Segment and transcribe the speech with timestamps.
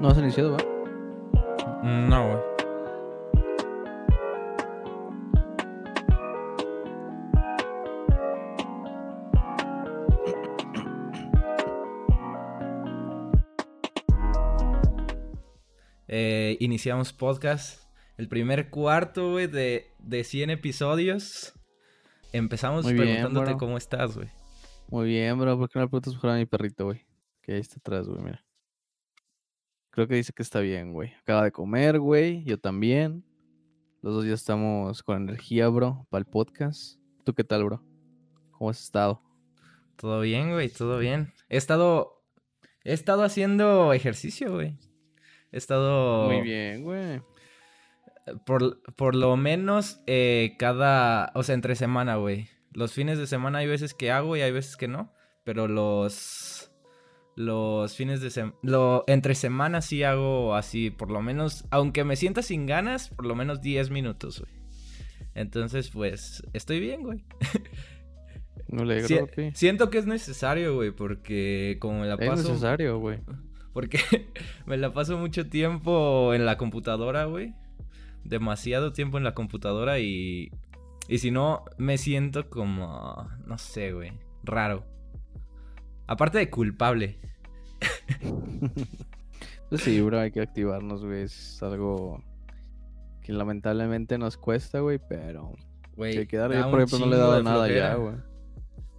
[0.00, 0.58] ¿No has iniciado, va?
[1.82, 2.40] No, güey.
[16.08, 17.82] Eh, iniciamos podcast.
[18.16, 21.54] El primer cuarto, güey, de, de 100 episodios.
[22.32, 23.58] Empezamos Muy bien, preguntándote bro.
[23.58, 24.28] cómo estás, güey.
[24.88, 25.56] Muy bien, bro.
[25.58, 27.06] ¿Por qué no le preguntas mejor a mi perrito, güey?
[27.42, 28.44] Que ahí está atrás, güey, mira.
[29.90, 31.12] Creo que dice que está bien, güey.
[31.20, 32.44] Acaba de comer, güey.
[32.44, 33.24] Yo también.
[34.02, 36.98] Los dos ya estamos con energía, bro, para el podcast.
[37.24, 37.82] ¿Tú qué tal, bro?
[38.52, 39.20] ¿Cómo has estado?
[39.96, 41.34] Todo bien, güey, todo bien.
[41.48, 42.24] He estado.
[42.84, 44.78] He estado haciendo ejercicio, güey.
[45.52, 46.28] He estado.
[46.28, 47.20] Muy bien, güey.
[48.46, 51.32] Por, por lo menos eh, cada.
[51.34, 52.48] O sea, entre semana, güey.
[52.72, 55.12] Los fines de semana hay veces que hago y hay veces que no.
[55.44, 56.69] Pero los.
[57.36, 58.56] Los fines de semana.
[58.62, 61.64] Lo, entre semanas sí hago así, por lo menos.
[61.70, 64.52] Aunque me sienta sin ganas, por lo menos 10 minutos, güey.
[65.34, 66.42] Entonces, pues.
[66.52, 67.24] Estoy bien, güey.
[68.68, 69.16] No le Si-
[69.54, 72.48] siento que es necesario, güey, porque como me la Es paso.
[72.48, 73.18] necesario, güey.
[73.72, 73.98] Porque
[74.66, 77.54] me la paso mucho tiempo en la computadora, güey.
[78.24, 80.50] Demasiado tiempo en la computadora y.
[81.08, 83.28] Y si no, me siento como.
[83.46, 84.12] No sé, güey.
[84.44, 84.84] Raro.
[86.10, 87.16] Aparte de culpable.
[89.68, 91.22] Pues sí, bro, hay que activarnos, güey.
[91.22, 92.20] Es algo
[93.22, 95.52] que lamentablemente nos cuesta, güey, pero
[95.96, 96.26] Güey.
[96.26, 98.16] que da Yo, por ejemplo, no le he dado nada ya, güey.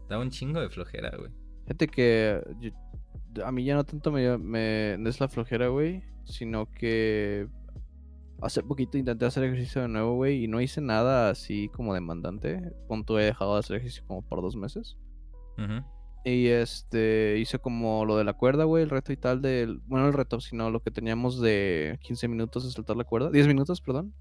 [0.08, 1.30] Da un chingo de flojera, güey.
[1.66, 6.04] Fíjate que yo- a mí ya no tanto me, me no es la flojera, güey,
[6.23, 7.50] sino que
[8.42, 12.71] hace poquito intenté hacer ejercicio de nuevo, güey, y no hice nada así como demandante.
[12.88, 14.98] Punto he dejado de hacer ejercicio como por dos meses.
[15.58, 15.83] Ujú.
[16.23, 20.08] Y este, hice como lo de la cuerda, güey, el reto y tal del, bueno,
[20.08, 23.82] el reto, sino lo que teníamos de 15 minutos de saltar la cuerda, 10 minutos,
[23.82, 24.14] perdón.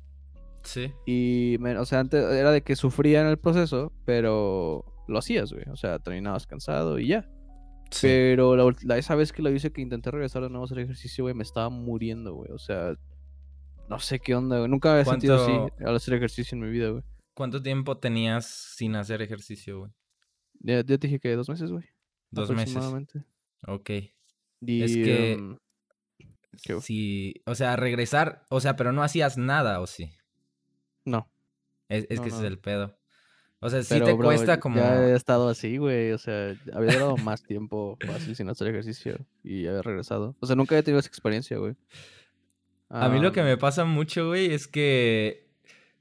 [0.63, 0.93] Sí.
[1.07, 5.53] Y, me- o sea, antes era de que sufría en el proceso, pero lo hacías,
[5.53, 7.29] güey, o sea, terminabas cansado y ya.
[7.91, 8.07] Sí.
[8.07, 11.25] Pero la, esa vez que lo hice, que intenté regresar de nuevo a hacer ejercicio,
[11.25, 12.51] güey, me estaba muriendo, güey.
[12.53, 12.95] O sea,
[13.89, 14.71] no sé qué onda, güey.
[14.71, 17.03] Nunca había sentido así ¿Cuánto- al hacer ejercicio en mi vida, güey.
[17.35, 19.91] ¿Cuánto tiempo tenías sin hacer ejercicio, güey?
[20.63, 21.85] Ya, ya te dije que dos meses, güey.
[22.31, 22.77] Dos meses.
[23.67, 23.91] Ok.
[24.61, 25.57] Y, Es que-.
[26.83, 27.35] Sí.
[27.47, 28.45] O sea, regresar.
[28.51, 30.13] O sea, pero no hacías nada, ¿o sí?
[31.05, 31.31] no.
[31.89, 32.97] Es, es No, que ese es el pedo.
[33.59, 34.77] O sea, sí pero, te bro, cuesta como.
[34.77, 36.13] Ya he estado así, güey.
[36.13, 40.37] O sea, había durado más tiempo fácil sin hacer ejercicio y había regresado.
[40.41, 41.75] O sea, nunca había tenido esa experiencia, güey.
[42.89, 45.50] A mí lo que me pasa mucho, güey, es que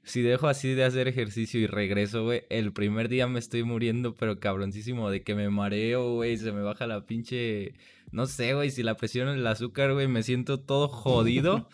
[0.02, 4.16] si dejo así de hacer ejercicio y regreso, güey, el primer día me estoy muriendo,
[4.16, 7.74] pero cabroncísimo, de que me mareo, güey, se me baja la pinche...
[8.10, 11.68] No sé, güey, si la presión en el azúcar, güey, me siento todo jodido.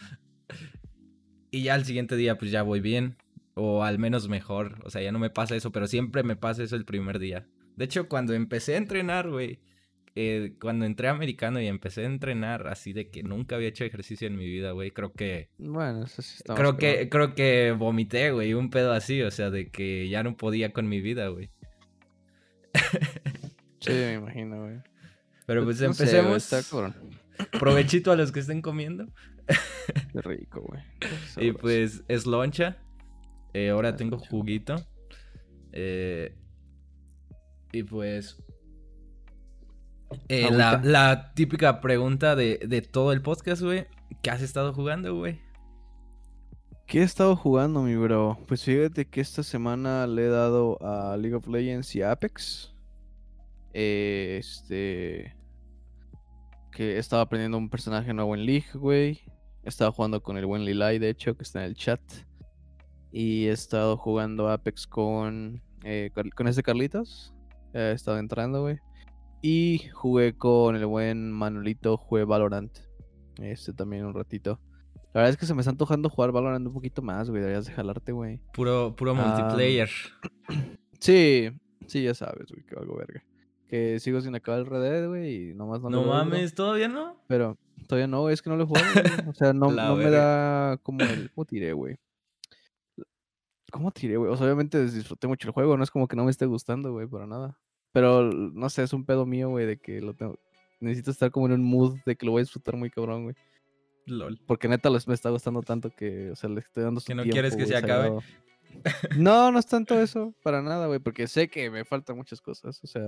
[1.50, 3.16] y ya al siguiente día, pues ya voy bien.
[3.54, 4.81] O al menos mejor.
[4.84, 7.47] O sea, ya no me pasa eso, pero siempre me pasa eso el primer día.
[7.76, 9.60] De hecho, cuando empecé a entrenar, güey,
[10.16, 13.84] eh, cuando entré a americano y empecé a entrenar así de que nunca había hecho
[13.84, 17.72] ejercicio en mi vida, güey, creo que Bueno, eso sí está creo que creo que
[17.78, 21.28] vomité, güey, un pedo así, o sea, de que ya no podía con mi vida,
[21.28, 21.50] güey.
[23.81, 24.76] Sí, me imagino, güey.
[25.47, 26.53] Pero pues No sé, güey, empecemos.
[26.53, 27.59] está.
[27.59, 29.06] Provechito a los que estén comiendo.
[30.12, 30.82] Qué rico, güey.
[31.38, 32.78] Y pues es loncha.
[33.53, 34.31] Eh, ahora Ah, tengo loncha.
[34.31, 34.76] juguito.
[35.72, 36.34] Eh,
[37.72, 38.43] y pues.
[40.28, 43.87] Eh, la, típica pregunta de, de todo el podcast, güey.
[44.22, 45.41] ¿Qué has estado jugando, güey?
[46.87, 48.38] ¿Qué he estado jugando, mi bro?
[48.47, 52.72] Pues fíjate que esta semana le he dado a League of Legends y a Apex.
[53.75, 55.34] Eh, este.
[56.70, 59.20] Que estaba aprendiendo un personaje nuevo en League, güey.
[59.64, 62.00] Estaba jugando con el buen Lilai, de hecho, que está en el chat.
[63.11, 65.62] Y he estado jugando Apex con.
[65.82, 67.35] eh, con este Carlitos.
[67.75, 68.79] He estado entrando, güey.
[69.43, 72.77] Y jugué con el buen Manolito, jugué Valorant.
[73.38, 74.61] Este también un ratito.
[75.12, 77.41] La verdad es que se me está antojando jugar Valorant un poquito más, güey.
[77.41, 78.41] Deberías de jalarte, güey.
[78.53, 79.91] Puro, puro multiplayer.
[80.99, 81.50] Sí,
[81.87, 83.23] sí, ya sabes, güey, que algo verga.
[83.69, 87.23] Que sigo sin acabar el Red Dead, güey, y nomás no, No, mames, ¿todavía no?
[87.29, 88.83] Pero todavía no, güey, es que no lo güey.
[89.29, 91.31] O sea, no, no me da como el...
[91.33, 91.99] ¿Cómo tiré, güey?
[93.71, 94.33] ¿Cómo tiré, güey?
[94.33, 96.93] O sea, obviamente disfruté mucho el juego, no es como que no me esté gustando,
[96.93, 97.59] güey, para nada.
[97.96, 100.38] Pero, no sé, es un pedo mío, güey, de que lo tengo...
[100.81, 103.37] Necesito estar como en un mood de que lo voy a disfrutar muy cabrón, güey.
[104.04, 104.38] LOL.
[104.46, 107.14] Porque neta les- me está gustando tanto que, o sea, le estoy dando su Que
[107.14, 108.08] no tiempo, quieres que güey, se acabe.
[108.08, 108.22] sagrado.
[109.16, 112.78] No, no es tanto eso, para nada, güey, porque sé que me faltan muchas cosas.
[112.84, 113.02] O sea,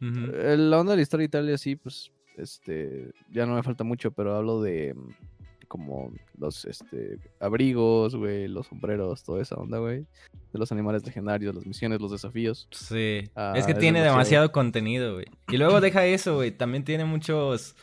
[0.00, 0.30] Ujú.
[0.32, 3.62] eh, la onda de la historia y tal y así, pues este, ya no me
[3.62, 5.10] falta mucho, pero hablo de mm,
[5.66, 10.06] como los este abrigos, güey, los sombreros, toda esa onda, güey.
[10.52, 12.68] De los animales legendarios, las misiones, los desafíos.
[12.70, 13.30] Sí.
[13.34, 14.18] Ah, es que es tiene demasiado.
[14.18, 15.26] demasiado contenido, güey.
[15.48, 16.50] Y luego deja eso, güey.
[16.50, 17.76] También tiene muchos.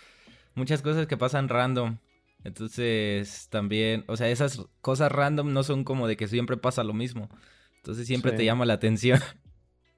[0.56, 1.98] Muchas cosas que pasan random.
[2.44, 4.04] Entonces, también.
[4.08, 7.30] O sea, esas cosas random no son como de que siempre pasa lo mismo.
[7.78, 9.20] Entonces siempre te llama la atención.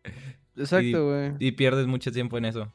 [0.57, 1.33] Exacto, güey.
[1.39, 2.71] y pierdes mucho tiempo en eso.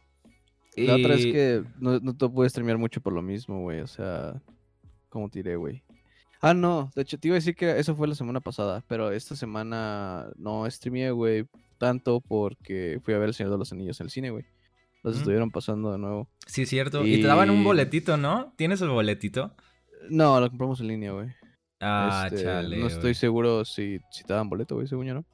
[0.76, 3.80] La otra es que no, no te puedes streamear mucho por lo mismo, güey.
[3.80, 4.40] O sea,
[5.10, 5.82] ¿cómo te diré, güey?
[6.40, 9.12] Ah, no, de hecho te iba a decir que eso fue la semana pasada, pero
[9.12, 11.46] esta semana no streameé, güey,
[11.76, 14.46] tanto porque fui a ver El Señor de los Anillos en el cine, güey.
[15.02, 16.28] Los estuvieron pasando de nuevo.
[16.46, 17.06] Sí, cierto.
[17.06, 18.52] Y te daban un boletito, ¿no?
[18.56, 19.54] ¿Tienes el boletito?
[20.10, 21.28] No, lo compramos en línea, güey.
[21.80, 22.76] Ah, Este, chale.
[22.76, 25.24] No estoy seguro si, si te daban boleto, güey, según yo, ¿no?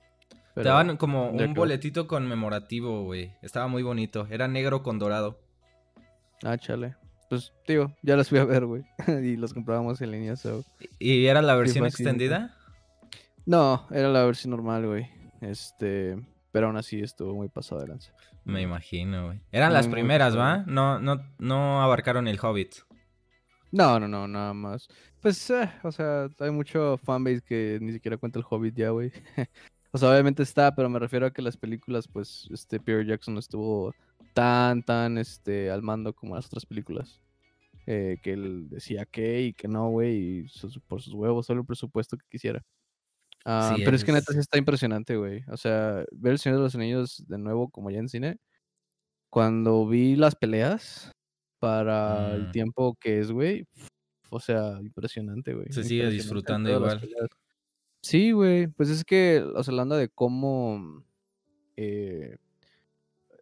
[0.55, 3.33] Te daban como un boletito conmemorativo, güey.
[3.43, 4.27] Estaba muy bonito.
[4.31, 5.39] Era negro con dorado.
[6.45, 6.95] Ah, chale.
[7.29, 8.85] Pues, digo, ya las fui a ver, güey.
[9.23, 10.65] y los comprábamos en línea, so.
[10.99, 12.57] ¿Y era la versión extendida?
[13.45, 15.09] No, era la versión normal, güey.
[15.41, 16.17] Este,
[16.53, 18.13] pero aún así estuvo muy pasado de lanza.
[18.45, 19.41] Me imagino, güey.
[19.51, 20.37] Eran Muy, las primeras.
[20.37, 20.59] ¿va?
[20.67, 22.77] No, no, no abarcaron el Hobbit.
[23.73, 24.89] No, no, no, nada más.
[25.21, 29.13] Pues, eh, o sea, hay mucho fanbase que ni siquiera cuenta el Hobbit ya, güey.
[29.91, 33.37] o sea, obviamente está, pero me refiero a que las películas, pues, este, Peter Jackson
[33.37, 33.93] estuvo
[34.37, 37.23] tan, tan, este, al mando como las otras películas.
[37.87, 40.47] Eh, que él decía que y que no, güey, y
[40.89, 42.63] por sus huevos, solo el presupuesto que quisiera.
[43.45, 45.43] Ah, Sí, pero es que neta sí es- está impresionante, güey.
[45.49, 48.39] O sea, ver El Señor de los Anillos de nuevo, como ya en cine,
[49.31, 51.13] cuando vi las peleas
[51.61, 52.53] para el Mm.
[52.53, 53.65] tiempo que es, güey,
[54.31, 55.73] o sea, impresionante, güey.
[55.73, 57.01] Se sigue disfrutando igual.
[58.03, 61.05] Sí, güey, pues es que, o sea, hablando de cómo...
[61.77, 62.37] eh,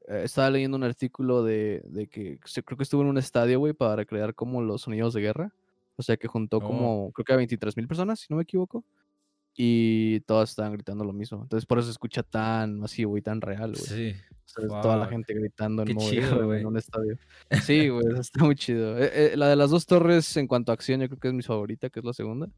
[0.08, 3.72] estaba leyendo un artículo de, de que se- creo que estuvo en un estadio, güey,
[3.72, 5.52] para recrear como los sonidos de guerra.
[5.96, 6.60] O sea, que juntó Oh.
[6.60, 8.84] como, creo que a 23 mil personas, si no me equivoco.
[9.56, 11.40] Y todas estaban gritando lo mismo.
[11.42, 13.84] Entonces, por eso se escucha tan masivo y tan real, güey.
[13.84, 14.10] Sí.
[14.10, 17.16] O sea, es toda la gente gritando en chido, en un estadio.
[17.62, 18.98] Sí, güey, está muy chido.
[18.98, 21.34] Eh, eh, la de las dos torres, en cuanto a acción, yo creo que es
[21.34, 22.48] mi favorita, que es la segunda.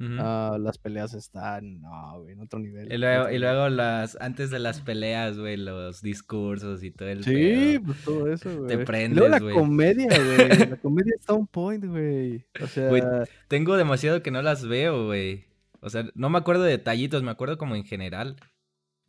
[0.00, 2.92] Ah, las peleas están, no, güey, en otro nivel.
[2.92, 7.24] Y luego, y luego las, antes de las peleas, güey, los discursos y todo el
[7.24, 7.82] Sí, pedo.
[7.86, 8.68] pues todo eso, güey.
[8.68, 9.54] Luego prendes, la güey.
[9.54, 10.68] comedia, güey.
[10.70, 12.44] La comedia está on point, güey.
[12.60, 13.02] O sea, Güey,
[13.48, 15.44] Tengo demasiado que no las veo, güey.
[15.80, 18.36] O sea, no me acuerdo de detallitos, me acuerdo como en general.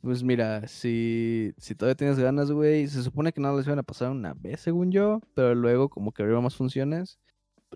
[0.02, 3.84] pues mira, si, si todavía tienes ganas, güey, se supone que no les iban a
[3.84, 7.18] pasar una vez, según yo, pero luego como que abrieron más funciones.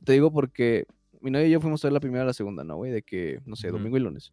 [0.05, 0.85] Te digo porque
[1.21, 2.91] mi novia y yo fuimos a ver la primera y la segunda, ¿no, güey?
[2.91, 3.77] De que, no sé, Ujú.
[3.77, 4.29] domingo y lunes.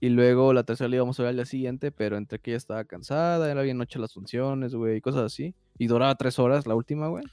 [0.00, 2.58] Y luego la tercera la íbamos a ver al día siguiente, pero entre que ella
[2.58, 5.54] estaba cansada, era bien noche las funciones, güey, y cosas así.
[5.76, 7.24] Y duraba tres horas la última, güey.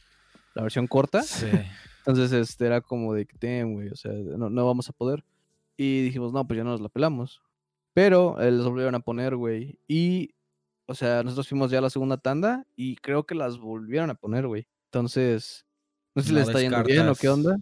[0.56, 1.22] La versión corta.
[1.22, 1.46] Sí.
[2.06, 5.24] Entonces, este, era como de que, "Damn, güey, o sea, no, no vamos a poder.
[5.78, 7.42] Y dijimos, no, pues ya no nos la pelamos.
[7.94, 9.78] Pero eh, les volvieron a poner, güey.
[9.88, 10.32] Y,
[10.88, 14.16] o sea, nosotros fuimos ya a la segunda tanda y creo que las volvieron a
[14.16, 14.68] poner, güey.
[14.92, 15.66] Entonces,
[16.16, 17.58] no sé si No les está yendo bien o qué onda.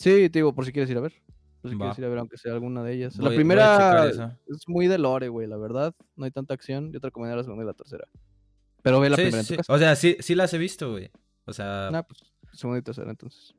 [0.00, 1.12] Sí, te digo, por si quieres ir a ver.
[1.60, 1.80] Por si Va.
[1.86, 3.16] quieres ir a ver, aunque sea alguna de ellas.
[3.18, 4.08] Voy- la primera
[4.48, 5.94] es muy de lore, güey, la verdad.
[6.16, 6.90] No hay tanta acción.
[6.92, 8.08] Yo te recomendaría la segunda y la tercera.
[8.82, 9.54] Pero ve la Sí, primera en sí.
[9.54, 9.72] tu casa.
[9.74, 11.10] O sea, sí, sí las he visto, güey.
[11.44, 12.20] O sea, Nah, pues,
[12.54, 13.54] segunda y tercera, entonces.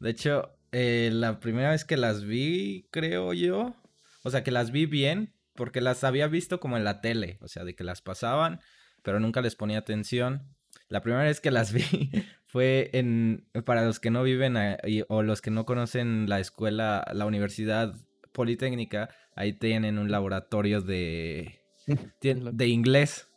[0.00, 3.74] de hecho, eh, la primera vez que las vi, creo yo.
[4.22, 7.36] O sea, que las vi bien, porque las había visto como en la tele.
[7.42, 8.60] O sea, de que las pasaban,
[9.02, 10.48] pero nunca les ponía atención.
[10.88, 11.82] La primera vez que las vi
[12.46, 17.04] fue en, para los que no viven ahí, o los que no conocen la escuela,
[17.12, 17.94] la universidad
[18.32, 21.60] politécnica, ahí tienen un laboratorio de,
[22.20, 23.28] de inglés.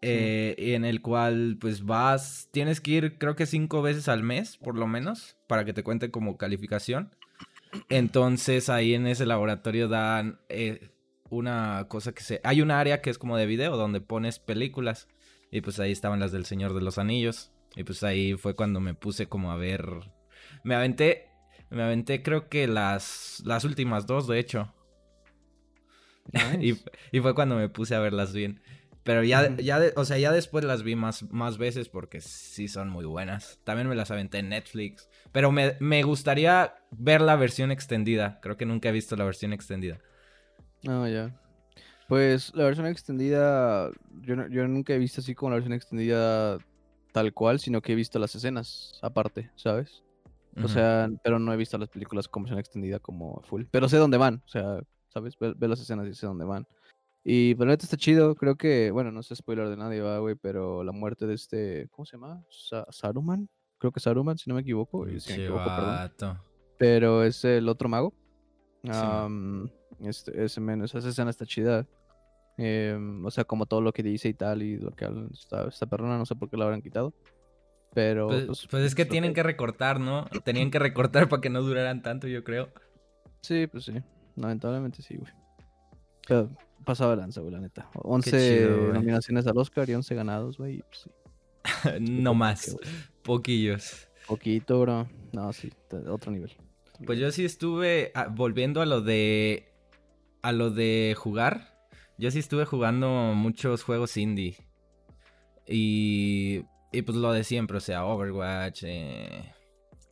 [0.00, 4.56] Eh, en el cual pues vas, tienes que ir creo que cinco veces al mes,
[4.56, 7.10] por lo menos, para que te cuente como calificación.
[7.88, 10.90] Entonces ahí en ese laboratorio dan eh,
[11.30, 12.40] una cosa que se...
[12.44, 15.08] Hay un área que es como de video donde pones películas.
[15.50, 17.52] Y pues ahí estaban las del Señor de los Anillos.
[17.76, 19.86] Y pues ahí fue cuando me puse como a ver...
[20.64, 21.26] Me aventé...
[21.70, 24.74] Me aventé creo que las, las últimas dos, de hecho.
[26.60, 26.84] y, Nice.
[27.12, 28.60] y fue cuando me puse a verlas bien.
[29.02, 32.68] Pero ya, ya de- o sea, ya después las vi más, más veces porque sí
[32.68, 33.60] son muy buenas.
[33.64, 35.08] También me las aventé en Netflix.
[35.32, 38.38] Pero me, me gustaría ver la versión extendida.
[38.42, 39.98] Creo que nunca he visto la versión extendida.
[40.82, 41.32] No, ya.
[42.08, 43.90] Pues la versión extendida,
[44.22, 46.58] yo, no- yo nunca he visto así como la versión extendida
[47.12, 50.02] tal cual, sino que he visto las escenas aparte, ¿sabes?
[50.64, 53.64] O sea, pero no he visto las películas con versión extendida como full.
[53.70, 55.38] Pero sé dónde van, o sea, ¿sabes?
[55.38, 56.66] Ve, ve las escenas y sé dónde van.
[57.22, 60.34] Y pero neta está chido, creo que, bueno, no sé spoiler de nadie, va, güey,
[60.34, 62.42] pero la muerte de este, ¿cómo se llama?
[62.48, 63.48] Sa- Saruman,
[63.78, 65.04] creo que Saruman, si no me equivoco.
[65.20, 65.94] si me equivoco, perdón.
[66.78, 68.14] Pero es el otro mago.
[68.82, 68.90] Sí.
[70.00, 71.86] Este, ese men, esa escena está chida.
[72.58, 75.08] Em, o sea, como todo lo que dice y tal, y lo que
[75.68, 77.14] esta perrona, no sé por qué la habrán quitado.
[77.94, 78.26] Pero.
[78.26, 80.26] Pues, pues es que tienen que recortar, ¿no?
[80.44, 82.68] Tenían que recortar para que no duraran tanto, yo creo.
[83.40, 83.94] Sí, pues sí.
[84.36, 85.32] Lamentablemente sí, güey.
[86.26, 86.50] Pero
[86.84, 87.88] pasaba lanza, güey, la neta.
[87.94, 88.92] 11 chido, güey.
[88.92, 90.82] nominaciones al Oscar y 11 ganados, güey.
[90.82, 91.10] Pues, sí.
[92.00, 92.76] no más.
[93.22, 94.08] Poquillos.
[94.26, 95.08] Poquito, bro.
[95.32, 95.72] No, sí,
[96.08, 96.52] otro nivel.
[97.06, 99.72] Pues yo sí estuve ah, volviendo a lo de
[100.42, 101.77] a lo de jugar.
[102.18, 104.56] Yo sí estuve jugando muchos juegos indie.
[105.66, 109.52] Y y pues lo de siempre, o sea, Overwatch eh,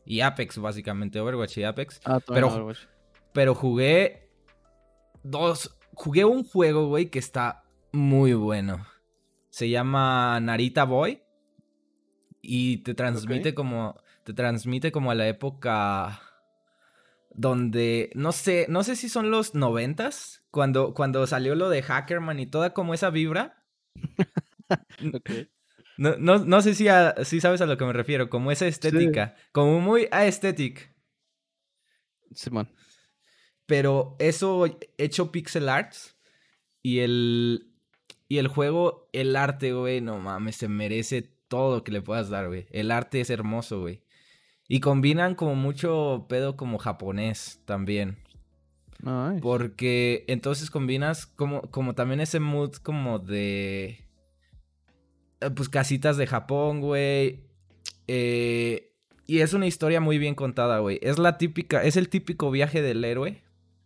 [0.05, 2.47] y Apex básicamente, Overwatch y Apex, Ah, Pero- pero...
[2.49, 2.79] Overwatch.
[3.33, 4.29] pero jugué
[5.23, 8.85] dos jugué un juego, güey, que está muy bueno.
[9.49, 11.23] Se llama Narita Boy
[12.41, 16.21] y te transmite como te transmite como a la época
[17.31, 22.39] donde no sé, no sé si son los noventas cuando cuando salió lo de Hackerman
[22.39, 23.63] y toda como esa vibra.
[25.99, 28.67] No, no, no sé si, a- si sabes a lo que me refiero, como esa
[28.67, 30.93] estética, como muy aesthetic,
[32.35, 32.69] Simón.
[33.65, 34.65] pero eso
[34.97, 36.17] hecho pixel arts
[36.81, 37.73] y el
[38.29, 42.29] y el juego, el arte, güey, no mames, se merece todo lo que le puedas
[42.29, 42.67] dar, güey.
[42.71, 44.03] El arte es hermoso, güey.
[44.67, 48.17] Y combinan como mucho pedo como japonés también.
[49.01, 49.39] Nice.
[49.41, 54.05] Porque entonces combinas como, como también ese mood como de...
[55.39, 57.45] eh, Pues casitas de Japón, güey.
[58.07, 58.93] Eh,
[59.25, 60.99] y es una historia muy bien contada, güey.
[61.01, 63.43] Es la típica, es el típico viaje del héroe,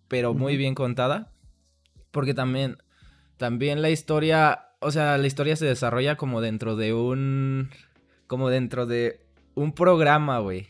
[0.07, 1.31] pero muy bien contada.
[2.11, 2.77] Porque también,
[3.37, 7.69] también la historia, o sea, la historia se desarrolla como dentro de un,
[8.27, 9.20] como dentro de
[9.55, 10.67] un programa, güey.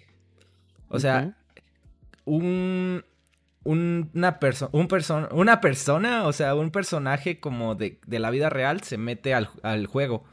[0.89, 1.35] O sea,
[2.25, 3.03] un,
[3.63, 4.87] un- una persona, un
[5.39, 9.49] una persona, o sea, un personaje como de, de la vida real se mete al,
[9.63, 10.23] al juego.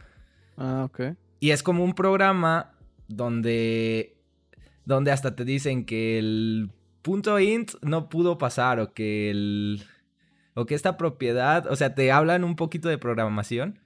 [0.56, 1.14] Ah, ok.
[1.40, 2.72] Y es como un programa
[3.06, 4.16] donde,
[4.84, 6.70] donde hasta te dicen que el
[7.02, 9.82] punto int no pudo pasar o que el,
[10.54, 13.78] o que esta propiedad, o sea, te hablan un poquito de programación.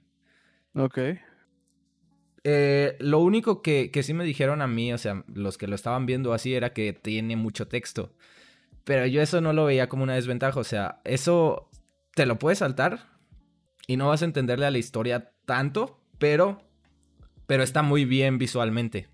[0.73, 0.97] Ok.
[2.43, 5.75] Eh, lo único que, que sí me dijeron a mí, o sea, los que lo
[5.75, 8.13] estaban viendo así, era que tiene mucho texto.
[8.83, 10.59] Pero yo eso no lo veía como una desventaja.
[10.59, 11.69] O sea, eso
[12.15, 13.07] te lo puedes saltar
[13.87, 16.61] y no vas a entenderle a la historia tanto, pero,
[17.47, 19.07] pero está muy bien visualmente.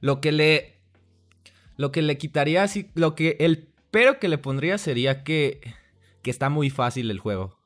[0.00, 0.78] Lo que le,
[1.76, 5.60] lo que le quitaría así, lo que el pero que le pondría sería que,
[6.22, 7.58] que está muy fácil el juego.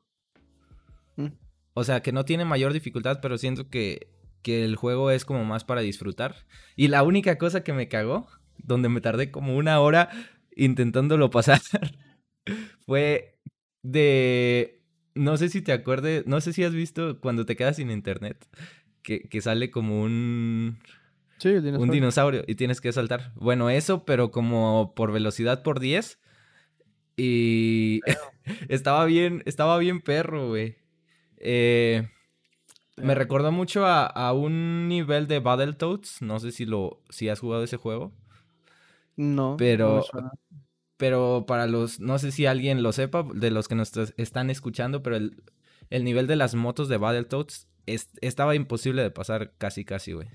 [1.17, 1.27] Mm.
[1.73, 4.07] O sea, que no tiene mayor dificultad, pero siento que,
[4.45, 6.45] que el juego es como más para disfrutar.
[6.75, 8.27] Y la única cosa que me cagó,
[8.59, 10.09] donde me tardé como una hora
[10.55, 11.61] intentándolo pasar,
[12.85, 13.39] fue
[13.81, 14.83] de...
[15.15, 18.47] No sé si te acuerdes, no sé si has visto cuando te quedas sin internet,
[19.01, 20.77] que, que sale como un,
[21.39, 21.83] Sí, el dinosaurio.
[21.83, 23.31] un dinosaurio y tienes que saltar.
[23.33, 26.19] Bueno, eso, pero como por velocidad por 10.
[27.17, 28.01] Y
[28.69, 30.77] estaba bien, estaba bien perro, güey.
[31.37, 32.07] Eh,
[32.97, 36.21] me Eh, recordó mucho a, a un nivel de Battletoads.
[36.21, 38.13] No sé si lo, si has jugado ese juego.
[39.17, 39.55] No.
[39.57, 40.03] pero-.
[40.97, 44.49] Pero para los, no sé si alguien lo sepa, de los que nos est- están
[44.49, 45.43] escuchando, pero el,
[45.89, 50.29] el nivel de las motos de Battletoads es- estaba imposible de pasar casi, casi, güey.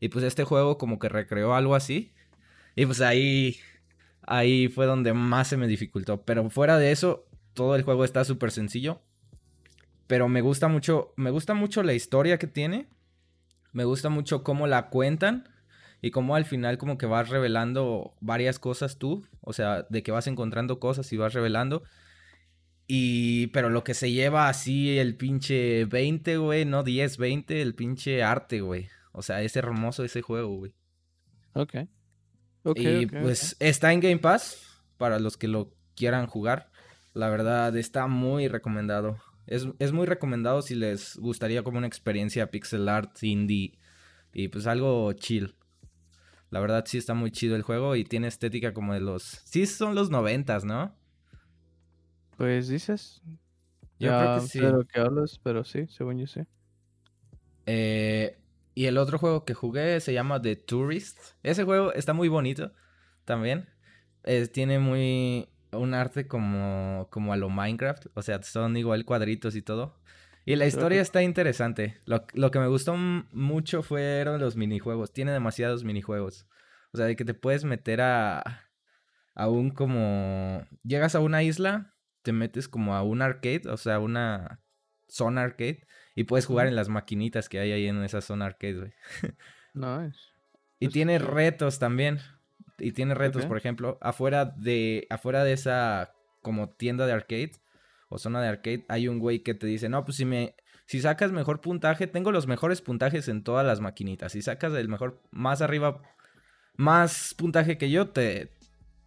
[0.00, 2.12] Y pues este juego como que recreó algo así.
[2.76, 3.58] Y pues ahí,
[4.22, 6.22] ahí fue donde más se me dificultó.
[6.24, 9.02] Pero fuera de eso, todo el juego está súper sencillo.
[10.06, 12.88] Pero me gusta mucho, me gusta mucho la historia que tiene.
[13.72, 15.48] Me gusta mucho cómo la cuentan.
[16.02, 19.26] Y cómo al final como que vas revelando varias cosas tú.
[19.40, 21.82] O sea, de que vas encontrando cosas y vas revelando.
[22.86, 23.48] Y...
[23.48, 26.64] Pero lo que se lleva así el pinche 20, güey.
[26.64, 27.60] No 10, 20.
[27.60, 28.88] El pinche arte, güey.
[29.12, 30.74] O sea, es hermoso ese juego, güey.
[31.54, 31.74] Ok.
[32.62, 34.82] Ok, y pues está en Game Pass.
[34.98, 36.70] Para los que lo quieran jugar.
[37.14, 39.18] La verdad, está muy recomendado.
[39.46, 43.78] Es, es muy recomendado si les gustaría como una experiencia pixel art indie.
[44.32, 45.54] Y pues algo chill.
[46.50, 49.22] La verdad sí está muy chido el juego y tiene estética como de los...
[49.22, 50.94] Sí son los noventas, ¿no?
[52.36, 53.22] Pues dices.
[53.98, 54.86] Yo ya creo que sé sí.
[54.92, 56.40] que hablas, pero sí, según yo sí.
[57.66, 58.38] Eh,
[58.74, 61.18] y el otro juego que jugué se llama The Tourist.
[61.42, 62.72] Ese juego está muy bonito
[63.24, 63.68] también.
[64.24, 68.06] Eh, tiene muy un arte como, como a lo Minecraft.
[68.14, 70.00] O sea, son igual cuadritos y todo.
[70.44, 71.98] Y la historia está interesante.
[72.04, 75.12] Lo, lo que me gustó mucho fueron los minijuegos.
[75.12, 76.46] Tiene demasiados minijuegos.
[76.92, 78.68] O sea, de que te puedes meter a,
[79.34, 80.64] a un como...
[80.84, 84.62] Llegas a una isla, te metes como a un arcade, o sea, una
[85.08, 88.74] zona arcade, y puedes jugar en las maquinitas que hay ahí en esa zona arcade,
[88.74, 88.92] güey.
[89.74, 90.18] Nice.
[90.78, 92.20] Y tiene retos también.
[92.78, 97.52] Y tiene retos, por ejemplo, afuera de, afuera de esa como tienda de arcade
[98.08, 100.54] o zona de arcade, hay un güey que te dice, no, pues si me,
[100.86, 104.32] si sacas mejor puntaje, tengo los mejores puntajes en todas las maquinitas.
[104.32, 106.02] Si sacas el mejor, más arriba,
[106.76, 108.52] más puntaje que yo, te,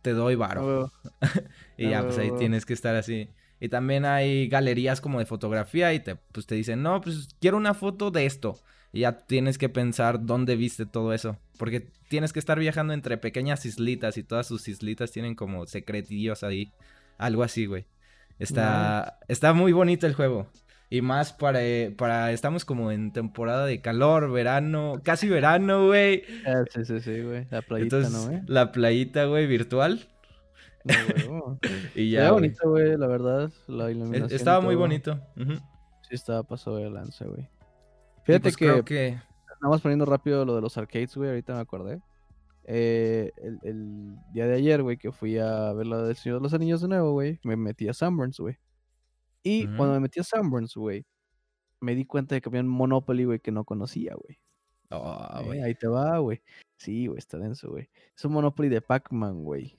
[0.02, 0.66] te doy Ah, varo.
[0.66, 0.92] huevo.
[1.78, 3.30] Y Ah, ya, pues ahí tienes que estar así.
[3.62, 7.58] Y también hay galerías como de fotografía y te, pues te dicen, no, pues quiero
[7.58, 8.58] una foto de esto.
[8.92, 11.38] Y ya tienes que pensar dónde viste todo eso.
[11.58, 16.44] Porque tienes que estar viajando entre pequeñas islitas y todas sus islitas tienen como secretillos
[16.44, 16.72] ahí.
[17.18, 17.86] Algo así, güey.
[18.40, 20.48] Está, está muy bonito el juego.
[20.90, 26.24] Y más para, eh, para, estamos como en temporada de calor, verano, casi verano, güey.
[26.48, 27.46] Ah, sí, sí, sí, güey.
[27.52, 28.42] La playita, Entonces, ¿no, güey?
[28.48, 30.08] la playita, güey, virtual.
[30.84, 31.60] No.
[31.96, 32.32] Y ya, güey.
[32.32, 33.52] bonito, güey, la verdad.
[33.68, 34.32] La iluminación.
[34.32, 34.80] y Estaba muy todo.
[34.82, 35.20] bonito.
[36.08, 37.48] Sí, estaba pasado de lanza, güey.
[38.30, 39.12] Fíjate pues, que, creo que...
[39.12, 42.02] nada más poniendo rápido lo de los arcades, güey, ahorita me acordé.
[42.66, 46.44] Eh, el, el día de ayer, güey, que fui a ver la del Señor de
[46.44, 48.58] los Anillos de nuevo, güey, me metí a Sunburns, güey.
[49.42, 51.06] Y cuando me metí a Sunburns, güey,
[51.80, 54.40] me di cuenta de que había un Monopoly, güey, que no conocía, güey.
[54.92, 55.62] Eh, güey.
[55.62, 56.42] ahí te va, güey.
[56.78, 57.90] Sí, güey, está denso, güey.
[58.16, 59.76] Es un Monopoly de Pac-Man, güey.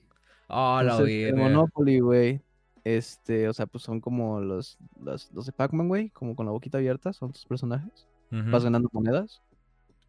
[0.49, 1.35] Ah, la Entonces, el.
[1.35, 2.41] Monopoly, güey.
[2.83, 6.51] Este, o sea, pues son como los, los, los de Pac-Man, güey, como con la
[6.51, 8.07] boquita abierta, son tus personajes.
[8.31, 9.41] Vas ganando monedas.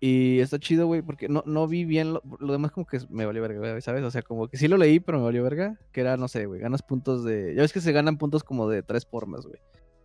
[0.04, 3.24] Y está chido, güey, porque no, no vi bien lo, lo demás, como que me
[3.24, 4.02] valió verga, güey, ¿sabes?
[4.02, 5.78] O sea, como que sí lo leí, pero me valió verga.
[5.92, 7.54] Que era, no sé, güey, ganas puntos de.
[7.54, 9.60] Ya ves que se ganan puntos como de tres formas, güey.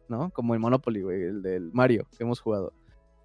[0.08, 0.30] ¿No?
[0.30, 2.74] Como el Monopoly, güey, el del Mario que hemos jugado.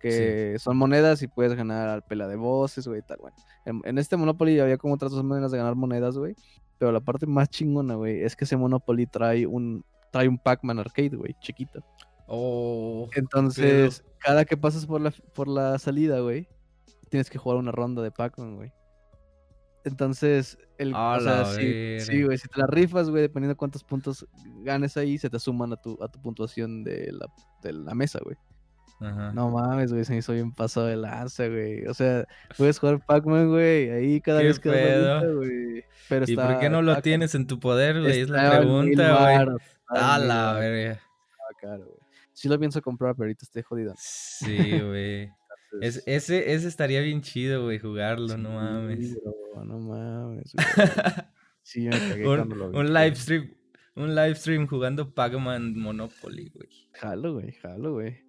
[0.01, 3.37] Que son monedas y puedes ganar al pela de voces, güey, y tal, bueno.
[3.67, 6.35] En, en este Monopoly había como otras dos maneras de ganar monedas, güey.
[6.79, 10.79] Pero la parte más chingona, güey, es que ese Monopoly trae un, trae un Pac-Man
[10.79, 11.85] arcade, güey, chiquito.
[12.35, 16.49] Oh, Entonces, cada que pasas por la, por la salida, güey,
[17.11, 18.73] tienes que jugar una ronda de Pac-Man, güey.
[19.85, 23.85] Entonces, el, o sea, sí, sí, güey, si te la rifas, güey, dependiendo de cuántos
[23.85, 24.27] puntos
[24.63, 27.27] ganes ahí, se te suman a tu, a tu puntuación de la,
[27.63, 28.37] de la mesa, güey.
[29.01, 29.33] ajá.
[29.35, 31.85] No mames, güey, se me hizo bien pasado de lanza, güey.
[31.87, 35.37] O sea, puedes jugar Pac-Man, güey, ahí cada ¿Qué vez que pedo?
[35.37, 35.85] güey.
[36.09, 38.21] Pero ¿Y está, por qué no lo tienes en tu poder, güey?
[38.21, 39.57] Es la pregunta, güey.
[39.89, 40.93] A la verga.
[40.93, 42.02] estaba caro, güey.
[42.33, 43.95] Sí lo pienso comprar, pero ahorita estoy jodido.
[43.99, 45.31] Sí, güey.
[45.81, 49.17] Es, ese, ese estaría bien chido, güey, jugarlo, no mames.
[49.23, 50.77] bro, no mames, güey.
[51.63, 52.79] Sí, me cagué un, cuando lo vi.
[52.79, 53.55] un live stream,
[53.95, 56.89] un live stream jugando Pac-Man Monopoly, güey.
[56.93, 58.25] Jalo, güey, jalo, güey.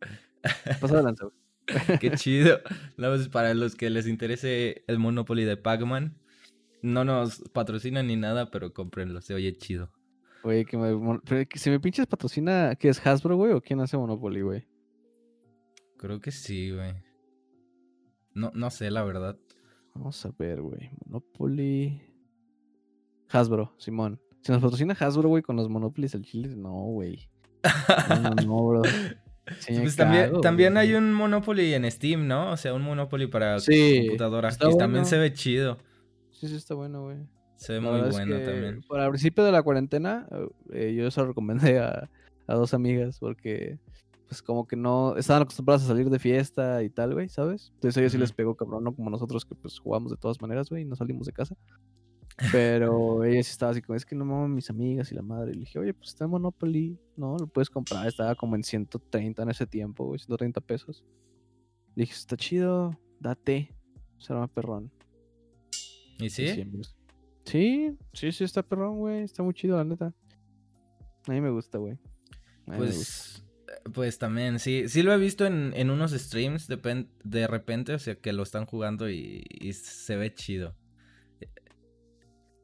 [0.80, 1.98] Pasa de lanza, güey.
[1.98, 2.60] Qué chido.
[2.96, 6.18] No, pues, para los que les interese el Monopoly de Pac-Man,
[6.82, 9.90] no nos patrocinan ni nada, pero cómprenlo, se oye chido.
[10.44, 10.92] Güey, que me,
[11.54, 13.52] si me pinches patrocina, ¿qué es Hasbro, güey?
[13.52, 14.66] ¿O quién hace Monopoly, güey?
[15.96, 16.92] Creo que sí, güey.
[18.34, 19.38] No, no sé, la verdad.
[19.94, 20.90] Vamos a ver, güey.
[21.06, 22.02] Monopoly.
[23.30, 24.20] Hasbro, Simón.
[24.42, 27.30] Si nos patrocina Hasbro, güey, con los Monopolies al chile, no, güey.
[28.10, 28.82] No, no, no, bro.
[29.58, 30.88] Sí Pues también, cago, también güey.
[30.88, 32.52] hay un Monopoly en Steam, ¿no?
[32.52, 34.48] O sea, un Monopoly para Sí, computadora.
[34.48, 35.04] está Y también bueno.
[35.04, 35.76] se ve chido.
[36.30, 37.18] Sí, sí, está bueno, güey.
[37.56, 38.82] Se ve muy verdad es bueno que también.
[38.88, 40.26] Para el principio de la cuarentena,
[40.72, 42.10] eh, yo se lo recomendé a,
[42.46, 43.78] a dos amigas porque,
[44.28, 47.70] pues, como que no estaban acostumbradas a salir de fiesta y tal, güey, ¿sabes?
[47.74, 50.40] Entonces a ellos sí les pegó cabrón, no como nosotros que, pues, jugamos de todas
[50.40, 51.56] maneras, güey, y no salimos de casa.
[52.50, 55.52] Pero ella sí estaba así como, es que no mames mis amigas y la madre.
[55.52, 57.36] Y le dije, oye, pues está en Monopoly, ¿no?
[57.38, 58.06] Lo puedes comprar.
[58.06, 61.04] Estaba como en 130 en ese tiempo, güey, 130 pesos.
[61.94, 63.72] Le dije, está chido, date.
[64.18, 64.90] Será más perrón.
[66.18, 66.64] ¿Y Y sí?
[67.44, 67.96] Sí.
[68.12, 69.22] Sí, sí, sí, está perrón, güey.
[69.22, 70.12] Está muy chido, la neta.
[71.26, 71.98] A mí me gusta, güey.
[72.66, 72.94] Me gusta.
[72.94, 73.44] Pues,
[73.92, 74.88] pues también, sí.
[74.88, 78.42] Sí lo he visto en, en unos streams de, de repente, o sea, que lo
[78.42, 80.74] están jugando y, y se ve chido.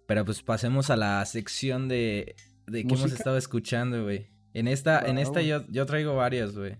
[0.07, 2.35] Pero pues pasemos a la sección de,
[2.67, 4.27] de que hemos estado escuchando, güey.
[4.55, 6.77] En esta, en esta yo, yo traigo varias, güey.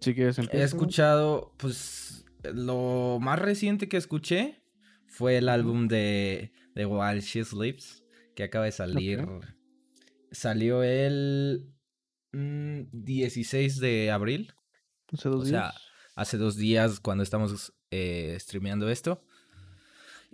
[0.00, 0.64] Si quieres He empezar.
[0.64, 4.61] escuchado, pues, lo más reciente que escuché
[5.12, 8.02] fue el álbum de, de While She Sleeps,
[8.34, 9.28] que acaba de salir.
[10.30, 11.70] Salió el
[12.32, 14.54] mm, 16 de abril,
[15.12, 15.82] Hace dos o sea, días.
[16.16, 19.22] hace dos días cuando estamos eh, streameando esto.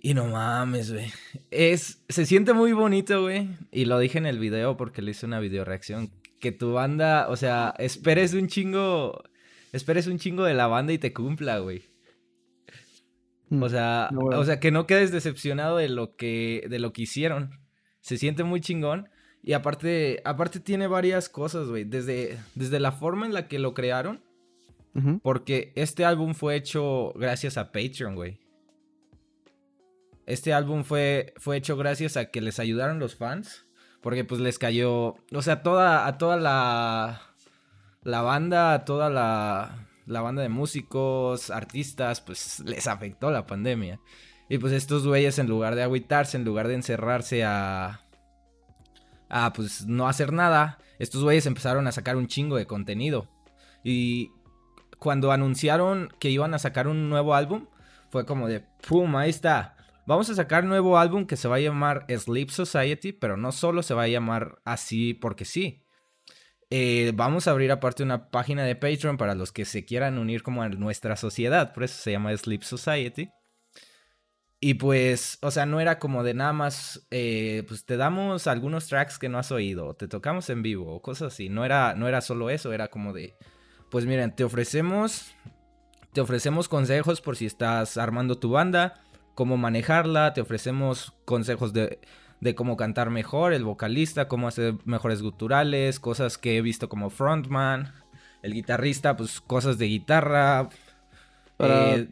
[0.01, 1.11] Y no mames, güey.
[1.51, 3.49] Es, se siente muy bonito, güey.
[3.73, 6.13] Y lo dije en el video porque le hice una video reacción.
[6.39, 9.25] que tu banda, o sea, esperes un chingo,
[9.73, 11.83] esperes un chingo de la banda y te cumpla, güey.
[13.51, 16.93] Mm, O sea, no, o sea, que no quedes decepcionado de lo que, de lo
[16.93, 17.59] que hicieron.
[18.01, 19.09] Se siente muy chingón.
[19.43, 21.85] Y aparte, aparte tiene varias cosas, güey.
[21.85, 24.23] Desde, desde la forma en la que lo crearon.
[25.23, 28.41] Porque este álbum fue hecho gracias a Patreon, güey.
[30.27, 33.65] Este álbum fue, fue hecho gracias a que les ayudaron los fans.
[34.01, 35.15] Porque pues les cayó.
[35.33, 37.23] O sea, toda, a toda la.
[38.03, 39.88] La banda, a toda la.
[40.09, 44.01] La banda de músicos, artistas, pues les afectó la pandemia.
[44.49, 48.01] Y pues estos güeyes, en lugar de agüitarse, en lugar de encerrarse a.
[49.29, 53.29] A pues no hacer nada, estos güeyes empezaron a sacar un chingo de contenido.
[53.85, 54.33] Y
[54.99, 57.67] cuando anunciaron que iban a sacar un nuevo álbum,
[58.11, 59.15] fue como de, ¡pum!
[59.17, 59.77] Ahí está.
[60.07, 63.53] Vamos a sacar un nuevo álbum que se va a llamar Sleep Society, pero no
[63.53, 65.85] solo se va a llamar así porque sí.
[66.71, 70.43] Eh, vamos a abrir aparte una página de Patreon para los que se quieran unir
[70.43, 73.31] como a nuestra sociedad, por eso se llama Sleep Society.
[74.61, 78.89] Y pues, o sea, no era como de nada más, eh, pues te damos algunos
[78.89, 81.49] tracks que no has oído, te tocamos en vivo o cosas así.
[81.49, 83.37] No era, no era solo eso, era como de,
[83.89, 85.33] pues miren, te ofrecemos,
[86.13, 89.01] te ofrecemos consejos por si estás armando tu banda,
[89.37, 92.01] cómo manejarla, te ofrecemos consejos de,
[92.41, 97.11] de cómo cantar mejor, el vocalista, cómo hacer mejores guturales, cosas que he visto como
[97.11, 97.93] frontman,
[98.43, 100.69] el guitarrista, pues cosas de guitarra.
[101.57, 102.09] Para- eh,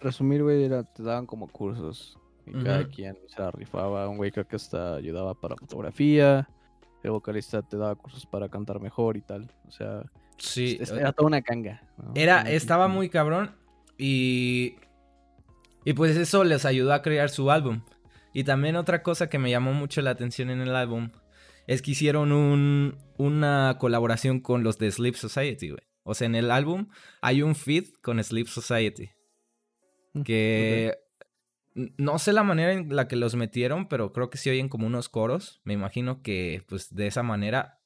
[0.00, 2.18] Resumir, güey, te daban como cursos.
[2.46, 4.06] Y cada quien se la rifaba.
[4.06, 6.46] Un güey creo que hasta ayudaba para fotografía.
[7.02, 9.50] El vocalista te daba cursos para cantar mejor y tal.
[9.66, 10.02] O sea,
[10.36, 11.82] sí, era toda una canga.
[11.96, 12.12] ¿no?
[12.14, 13.52] Era, estaba muy cabrón
[13.98, 14.76] y...
[15.86, 17.80] Y pues eso les ayudó a crear su álbum.
[18.34, 21.12] Y también otra cosa que me llamó mucho la atención en el álbum
[21.66, 25.82] es que hicieron un, una colaboración con los de Sleep Society, güey.
[26.02, 26.88] O sea, en el álbum
[27.22, 29.10] hay un feed con Sleep Society.
[30.12, 30.94] Mm, Que
[31.96, 34.86] no sé la manera en la que los metieron, pero creo que sí oyen como
[34.86, 35.60] unos coros.
[35.64, 37.78] Me imagino que pues de esa manera.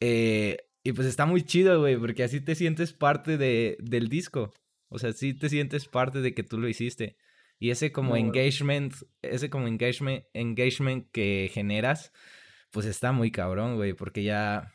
[0.00, 4.52] Eh, y pues está muy chido, güey, porque así te sientes parte de, del disco.
[4.88, 7.16] O sea, sí te sientes parte de que tú lo hiciste.
[7.62, 12.12] Y ese como engagement, ese como engagement, engagement que generas,
[12.72, 14.72] pues está muy cabrón, güey, porque ya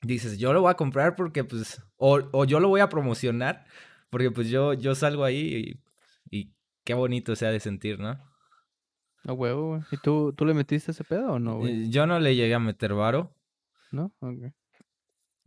[0.00, 3.66] dices, yo lo voy a comprar porque pues, o, o yo lo voy a promocionar,
[4.10, 5.80] porque pues yo, yo salgo ahí
[6.30, 8.10] y, y qué bonito sea de sentir, ¿no?
[9.24, 9.82] A huevo, güey.
[9.90, 11.82] ¿Y tú, tú le metiste ese pedo o no, güey?
[11.82, 13.34] Eh, Yo no le llegué a meter varo,
[13.90, 14.14] ¿No?
[14.20, 14.52] Ok.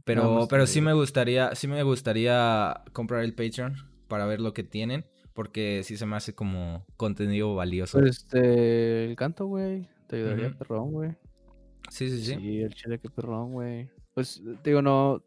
[0.04, 3.76] pero, pero sí me gustaría, sí me gustaría comprar el Patreon
[4.10, 8.00] para ver lo que tienen, porque sí se me hace como contenido valioso.
[8.00, 9.88] Pues este, el canto, güey.
[10.08, 10.58] Te ayudaría Ujú.
[10.58, 11.12] perrón, güey.
[11.90, 12.36] sí, sí, sí.
[12.36, 13.90] Sí, el chile que perrón, güey.
[14.14, 15.24] Pues te digo, no,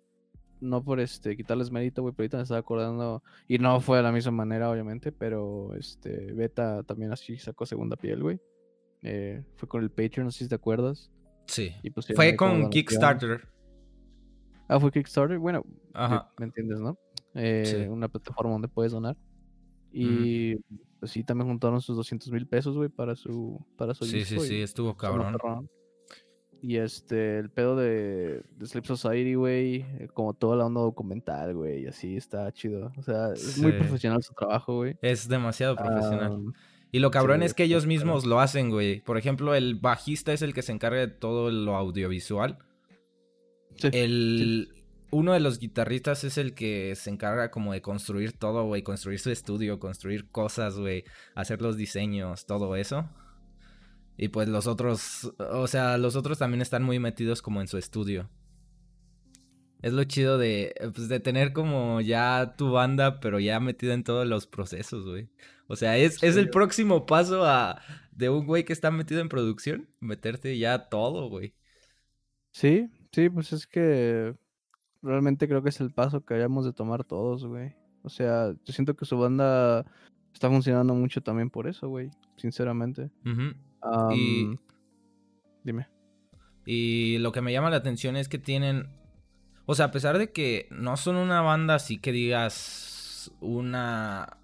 [0.60, 4.04] no por este quitarles mérito, güey, pero ahorita me estaba acordando, y no fue de
[4.04, 8.40] la misma manera, obviamente, pero este, Beta también así sacó segunda piel, güey.
[9.02, 11.10] Eh, fue con el Patreon, no sé si te acuerdas.
[11.46, 11.72] Sí.
[11.82, 12.70] Y pusieron Fue con.
[12.70, 13.48] Kickstarter.
[14.68, 16.32] Ah, fue Kickstarter, bueno, Ajá.
[16.38, 16.98] me entiendes, ¿no?
[17.34, 17.76] Eh, Sí.
[17.88, 19.16] Una plataforma donde puedes donar.
[19.98, 20.56] Y
[21.00, 24.34] pues sí, también juntaron sus 200 mil pesos, güey, para su, para su Sí, sí,
[24.34, 24.40] disco.
[24.40, 25.36] sí, estuvo cabrón.
[26.62, 31.54] Y este, el pedo de, de Sleep Society, güey, eh, como toda la onda documental,
[31.54, 32.92] güey, y así está chido.
[32.96, 34.96] O sea, es muy profesional su trabajo, güey.
[35.02, 36.52] Es demasiado profesional.
[36.92, 39.00] Y lo cabrón sí, es que ellos mismos lo hacen, güey.
[39.02, 42.58] Por ejemplo, el bajista es el que se encarga de todo lo audiovisual.
[43.76, 44.75] sí, El...
[45.10, 48.82] Uno de los guitarristas es el que se encarga como de construir todo, güey.
[48.82, 51.04] Construir su estudio, construir cosas, güey.
[51.34, 53.08] Hacer los diseños, todo eso.
[54.16, 57.78] Y pues los otros, o sea, los otros también están muy metidos como en su
[57.78, 58.30] estudio.
[59.82, 64.04] Es lo chido de, pues, de tener como ya tu banda, pero ya metida en
[64.04, 65.28] todos los procesos, güey.
[65.68, 69.28] O sea, es, es el próximo paso a, de un güey que está metido en
[69.28, 71.54] producción, meterte ya todo, güey.
[72.52, 74.34] Sí, sí, pues es que
[75.02, 77.74] realmente creo que es el paso que hayamos de tomar todos, güey.
[78.02, 79.84] O sea, yo siento que su banda
[80.32, 83.10] está funcionando mucho también por eso, güey, sinceramente.
[83.24, 84.14] Ujú.
[84.14, 84.58] Y-
[85.64, 85.88] Dime.
[86.64, 88.88] Y lo que me llama la atención es que tienen.
[89.66, 93.32] O sea, a pesar de que no son una banda así que digas.
[93.40, 94.38] Una.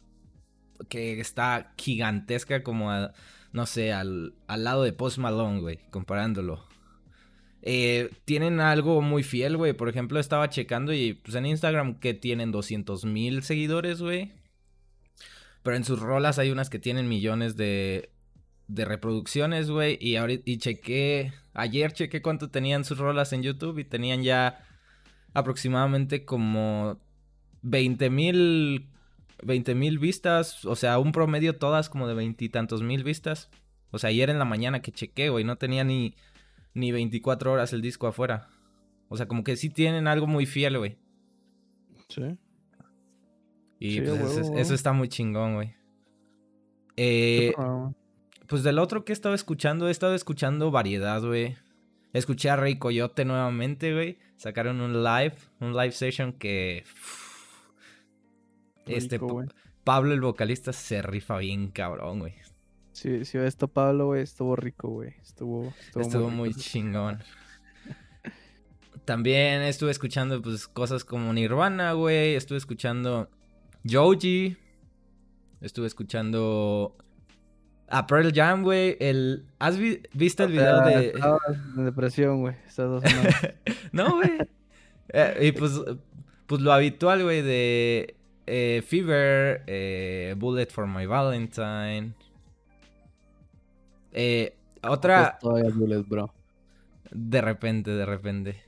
[0.89, 3.13] que está gigantesca como a-
[3.53, 6.65] No sé, al, al lado de Post Malone, güey, comparándolo.
[7.63, 9.73] Eh, tienen algo muy fiel, güey.
[9.73, 14.33] Por ejemplo, estaba checando y pues en Instagram que tienen 200 mil seguidores, güey.
[15.63, 18.11] Pero en sus rolas hay unas que tienen millones de,
[18.67, 19.97] de reproducciones, güey.
[20.01, 24.67] Y ahorita y chequé, ayer chequé cuánto tenían sus rolas en YouTube y tenían ya
[25.35, 27.01] aproximadamente como
[27.63, 28.89] 20 mil
[29.43, 33.51] 20 mil vistas, o sea, un promedio todas como de veintitantos mil vistas.
[33.91, 36.15] O sea, ayer en la mañana que chequé, güey, no tenía ni,
[36.75, 38.49] ni 24 horas el disco afuera.
[39.09, 40.97] O sea, como que sí tienen algo muy fiel, güey.
[42.09, 42.39] Sí.
[43.79, 45.75] Y pues, eso, está muy chingón, güey.
[46.97, 47.53] Eh,
[48.47, 51.57] pues del otro que he estado escuchando, he estado escuchando variedad, güey.
[52.13, 54.19] Escuché a Rey Coyote nuevamente, güey.
[54.37, 56.85] Sacaron un live, un live session que...
[58.87, 59.19] este,
[59.85, 62.35] Pablo el vocalista se rifa bien cabrón, güey.
[62.93, 65.15] Sí, sí, esto Pablo, güey, estuvo rico, güey.
[65.23, 67.19] Estuvo, estuvo, muy, chingón.
[69.05, 72.35] También estuve escuchando, pues, cosas como Nirvana, güey.
[72.35, 73.31] Estuve escuchando
[73.89, 74.57] Joji.
[75.61, 76.97] Estuve escuchando
[77.89, 78.97] a Pearl Jam, güey.
[79.01, 79.47] El...
[79.59, 81.13] ¿Has visto el video de.
[81.77, 82.57] de depresión, güey.
[83.93, 84.39] no, güey.
[85.09, 85.81] Eh, y pues,
[86.47, 92.15] pues lo habitual, güey, de eh, Fever, eh, Bullet for My Valentine.
[94.13, 95.39] Eh, otra.
[95.43, 96.33] Bullet, bro.
[97.11, 98.63] De repente, de repente.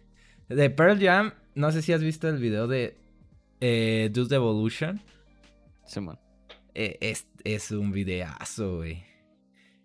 [0.48, 2.96] De Pearl Jam, no sé si has visto el video de
[3.60, 5.00] eh, Dude Evolution.
[5.86, 6.18] Sí, man.
[6.74, 9.04] Eh, es, es un videazo, güey.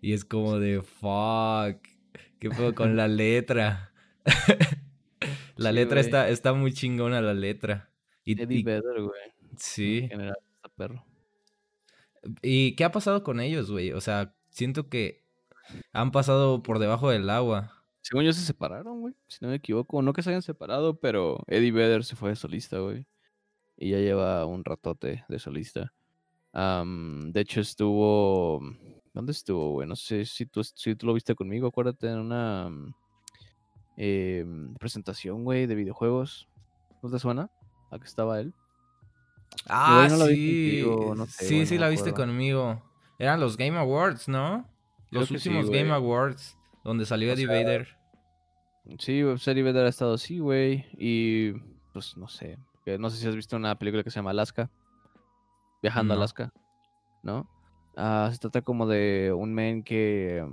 [0.00, 1.82] Y es como de fuck.
[2.38, 3.92] ¿Qué puedo con la letra?
[5.56, 7.90] la letra está, está muy chingona, la letra.
[8.24, 9.20] Y, Eddie Vedder, güey.
[9.56, 9.98] Sí.
[9.98, 11.04] En general, está perro.
[12.42, 13.92] ¿Y qué ha pasado con ellos, güey?
[13.92, 15.19] O sea, siento que
[15.92, 17.72] han pasado por debajo del agua.
[18.02, 19.14] Según yo se separaron, güey.
[19.28, 20.02] Si no me equivoco.
[20.02, 23.06] No que se hayan separado, pero Eddie Vedder se fue de solista, güey.
[23.76, 25.92] Y ya lleva un ratote de solista.
[26.52, 28.60] de hecho, estuvo.
[29.12, 29.88] ¿Dónde estuvo, güey?
[29.88, 31.66] No sé si tú, si tú lo viste conmigo.
[31.66, 32.70] Acuérdate en una
[33.96, 36.48] em, presentación, güey, de videojuegos.
[37.02, 37.50] ¿No te suena?
[37.90, 38.54] ¿A que estaba él?
[39.68, 40.84] Ah, sí.
[41.28, 42.82] sí, sí, la viste conmigo.
[43.18, 44.69] Eran los Game Awards, ¿no?
[45.10, 47.88] Los últimos Game Awards, donde salió Eddie Vader.
[48.98, 50.86] Sí, pues Eddie Vader ha estado así, güey.
[50.98, 51.52] Y
[51.92, 52.58] pues no sé.
[52.98, 54.70] No sé si has visto una película que se llama Alaska.
[55.82, 56.52] Viajando a Alaska.
[57.22, 57.48] ¿No?
[57.96, 60.44] Ah, se trata como de un men que.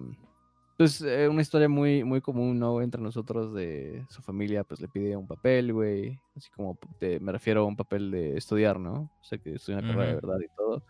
[0.78, 2.82] Pues eh, una historia muy, muy común, ¿no?
[2.82, 6.20] Entre nosotros de su familia, pues le pide un papel, güey.
[6.36, 9.10] Así como me refiero a un papel de estudiar, ¿no?
[9.20, 10.84] O sea, que estudia una carrera de verdad y todo.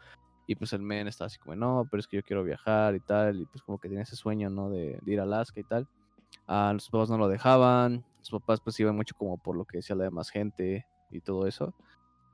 [0.47, 3.01] Y pues el men está así como, no, pero es que yo quiero viajar y
[3.01, 3.41] tal.
[3.41, 4.69] Y pues como que tiene ese sueño, ¿no?
[4.69, 5.87] De, ir a Alaska y tal.
[6.47, 8.05] a los papás no lo dejaban.
[8.19, 11.47] Los papás pues iban mucho como por lo que decía la demás gente y todo
[11.47, 11.73] eso.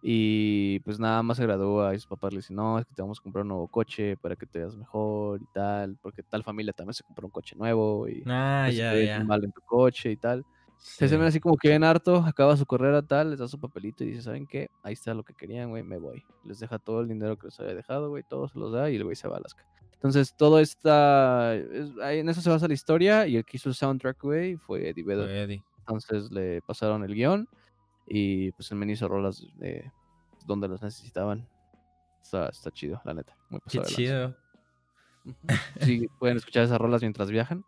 [0.06, 3.02] Y pues nada más se gradúa y sus papás le dicen, no, es que te
[3.02, 5.98] vamos a comprar un nuevo coche para que te veas mejor y tal.
[6.02, 9.24] Porque tal familia también se compró un coche nuevo y ah, pues, ya, ya.
[9.24, 10.46] mal en tu coche y tal.
[10.84, 14.04] Se ven así como que bien harto, acaba su carrera tal, les da su papelito
[14.04, 14.70] y dice, ¿saben qué?
[14.84, 16.26] Ahí está lo que querían, güey, me voy.
[16.44, 18.98] Les deja todo el dinero que les había dejado, güey, todo se los da y
[18.98, 19.66] el güey se va a Alaska.
[19.94, 21.56] Entonces, todo está...
[21.56, 25.06] en eso se basa la historia y el que hizo el soundtrack, güey, fue Eddie
[25.06, 25.62] Vedder.
[25.80, 27.48] Entonces le pasaron el guion
[28.06, 29.90] y pues el men hizo rolas de
[30.46, 31.48] donde los necesitaban.
[32.22, 33.38] Está, está chido, la neta.
[33.50, 34.36] Muy Qué chido.
[35.80, 37.64] Sí, pueden escuchar esas rolas mientras viajan.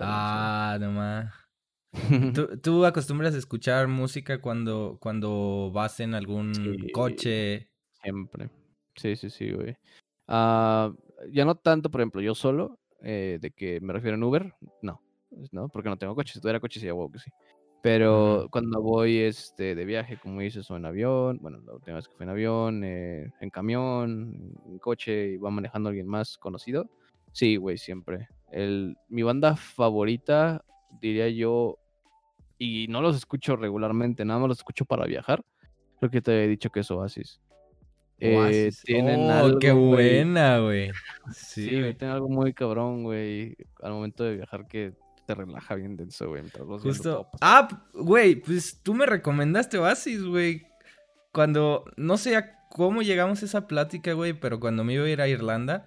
[0.00, 1.47] ah, nomás.
[2.62, 6.52] ¿Tú, acostumbras a escuchar música cuando, cuando vas en algún
[6.92, 7.68] coche?
[8.02, 8.50] Siempre.
[8.94, 9.76] Sí, sí, sí, güey.
[10.26, 10.92] Ah,
[11.30, 15.00] ya no tanto, por ejemplo, yo solo, eh, de que me refiero en Uber, no,
[15.52, 16.34] no, porque no tengo coche.
[16.34, 17.30] Si tuviera coche, sí, wow, que sí.
[17.80, 22.08] Pero cuando voy este, de viaje, como dices, o en avión, bueno, la última vez
[22.08, 26.90] que fui en avión, eh, en camión, en coche y va manejando alguien más conocido,
[27.32, 28.28] sí, güey, siempre.
[28.50, 30.64] El, mi banda favorita
[31.00, 31.78] diría yo,
[32.58, 35.44] y no los escucho regularmente, nada más los escucho para viajar.
[35.98, 37.40] Creo que te he dicho que es Oasis.
[38.20, 40.90] Eh, tienen oh, algo, qué buena, güey.
[41.32, 44.94] Sí, tienen algo muy cabrón, güey, al momento de viajar que
[45.26, 46.42] te relaja bien denso, güey.
[46.82, 47.28] Justo.
[47.40, 50.66] Ah, güey, pues tú me recomendaste Oasis, güey.
[51.32, 55.20] Cuando, no sé cómo llegamos a esa plática, güey, pero cuando me iba a ir
[55.20, 55.86] a Irlanda,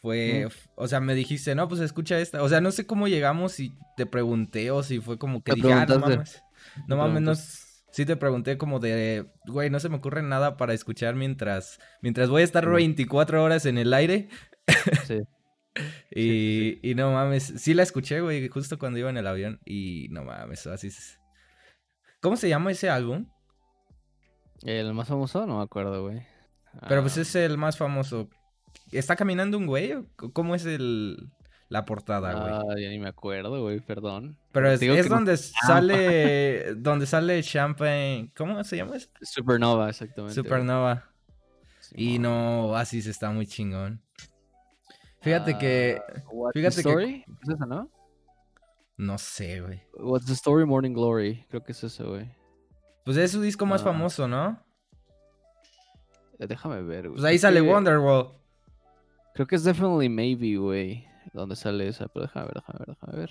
[0.00, 2.42] fue, o sea, me dijiste, no, pues escucha esta.
[2.42, 5.72] O sea, no sé cómo llegamos y te pregunté o si fue como que dije,
[5.72, 6.42] ah, no mames.
[6.86, 10.72] No mames, no, sí te pregunté como de, güey, no se me ocurre nada para
[10.72, 14.28] escuchar mientras, mientras voy a estar 24 horas en el aire.
[15.06, 15.20] Sí.
[16.14, 20.08] y, y no mames, sí la escuché, güey, justo cuando iba en el avión y
[20.10, 21.18] no mames, así es.
[22.20, 23.26] ¿Cómo se llama ese álbum?
[24.62, 26.22] El más famoso, no me acuerdo, güey.
[26.88, 27.22] Pero pues ah.
[27.22, 28.28] es el más famoso
[28.92, 29.94] ¿Está caminando un güey?
[30.32, 31.30] ¿Cómo es el
[31.68, 32.52] la portada, güey?
[32.54, 34.38] Ah, ya ni me acuerdo, güey, perdón.
[34.52, 39.08] Pero es, es no- donde sale donde sale Champagne, ¿cómo se llama eso?
[39.20, 40.34] Supernova, exactamente.
[40.34, 41.04] Supernova.
[41.94, 44.02] Y no, así se está muy chingón.
[45.20, 46.22] Fíjate que Ah, the
[46.60, 47.24] fíjate que- Story?
[47.42, 47.90] ¿Es esa, no?
[48.96, 49.82] no sé, güey.
[49.94, 51.44] What's the Story Morning Glory.
[51.50, 52.30] Creo que es ese, güey.
[53.04, 53.84] Pues es su disco más Ah.
[53.84, 54.62] famoso, ¿no?
[56.38, 57.14] Eh, Déjame ver, güey.
[57.20, 58.32] Pues ahí sale Wonderwall.
[59.38, 61.06] Creo que es Definitely Maybe, güey.
[61.32, 62.08] ¿Dónde sale esa?
[62.08, 63.30] Pero déjame ver, déjame ver, déjame ver.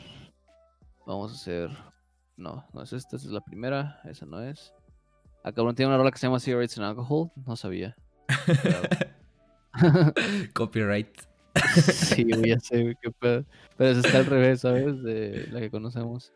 [1.05, 1.69] Vamos a hacer.
[2.37, 3.99] No, no es esta, esta es la primera.
[4.05, 4.73] Esa no es.
[5.43, 7.29] Acá tiene una rola que se llama Cigarettes and Alcohol.
[7.45, 7.97] No sabía.
[10.53, 11.09] Copyright.
[11.75, 13.43] sí, güey, ya sé, güey, qué pedo.
[13.75, 15.03] Pero esa está al revés, ¿sabes?
[15.03, 16.31] De la que conocemos.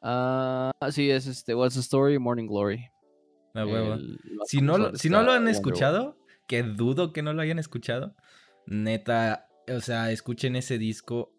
[0.00, 1.56] Ah, sí, es este.
[1.56, 2.20] What's the Story?
[2.20, 2.88] Morning Glory.
[3.54, 3.94] A huevo.
[3.94, 7.58] El- lo Si no, si no lo han escuchado, que dudo que no lo hayan
[7.58, 8.14] escuchado,
[8.68, 11.32] neta, o sea, escuchen ese disco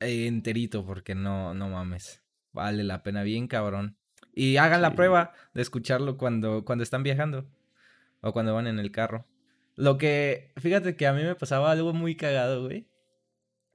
[0.00, 2.22] eh, enterito porque no, no mames.
[2.52, 3.96] Vale la pena, bien cabrón.
[4.34, 7.46] Y hagan la prueba de escucharlo cuando, cuando están viajando
[8.20, 9.26] o cuando van en el carro.
[9.74, 12.86] Lo que, fíjate que a mí me pasaba algo muy cagado, güey.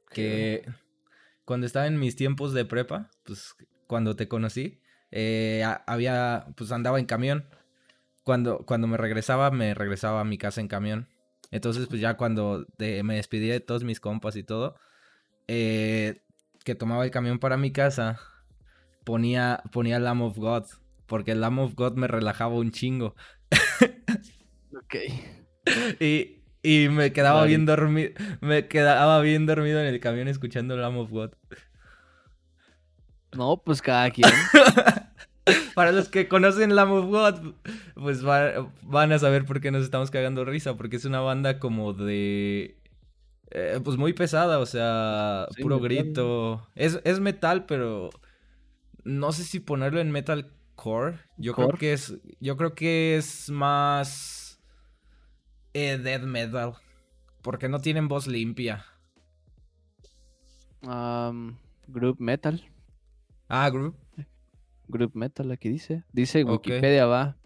[0.10, 0.66] Que
[1.46, 3.56] cuando estaba en mis tiempos de prepa, pues
[3.88, 7.46] cuando te conocí, eh, había, pues andaba en camión.
[8.24, 11.08] Cuando, cuando me regresaba, me regresaba a mi casa en camión.
[11.52, 14.76] Entonces, pues ya cuando de- me despedí de todos mis compas y todo,
[15.48, 16.22] eh,
[16.64, 18.20] que tomaba el camión para mi casa,
[19.04, 20.66] ponía, ponía Lamb of God.
[21.08, 23.16] Porque el Lamb of God me relajaba un chingo.
[24.74, 24.96] Ok.
[26.00, 28.12] Y, y me quedaba bien dormido.
[28.40, 31.32] Me quedaba bien dormido en el camión escuchando Lamb of God.
[33.34, 34.30] No, pues cada quien.
[35.76, 37.54] Para los que conocen Lamb of God,
[37.96, 40.76] pues va- van a saber por qué nos estamos cagando risa.
[40.76, 42.78] Porque es una banda como de.
[43.52, 45.98] eh, pues muy pesada, o sea, Sí, puro metal.
[46.04, 46.68] grito.
[46.76, 48.10] Es, es metal, pero.
[49.04, 51.18] No sé si ponerlo en metalcore.
[51.38, 51.78] Yo creo Core.
[51.80, 52.14] que es.
[52.40, 54.62] Yo creo que es más.
[55.74, 56.74] eh, death metal.
[57.42, 58.86] Porque no tienen voz limpia.
[60.84, 62.64] Am, group Metal.
[63.50, 63.96] Ah, group.
[64.92, 66.04] Group Metal, aquí dice.
[66.12, 66.44] Dice.
[66.44, 67.38] Wikipedia, va,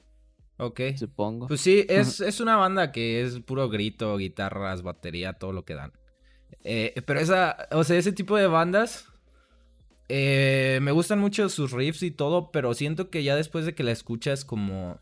[0.57, 0.81] Ok.
[0.97, 1.47] supongo.
[1.47, 5.75] Pues sí, es, es una banda que es puro grito, guitarras, batería, todo lo que
[5.75, 5.93] dan.
[6.63, 9.07] Eh, pero esa, o sea, ese tipo de bandas,
[10.09, 13.83] eh, me gustan mucho sus riffs y todo, pero siento que ya después de que
[13.83, 14.99] la escuchas como,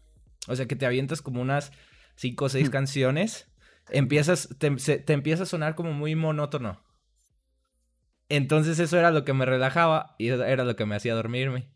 [0.47, 1.71] o sea, que te avientas como unas
[2.15, 2.71] cinco o seis Hmm.
[2.71, 3.47] canciones,
[3.89, 6.81] empiezas, te, se- te empieza a sonar como muy monótono.
[8.29, 11.67] Entonces eso era lo que me relajaba y era lo que me hacía dormirme.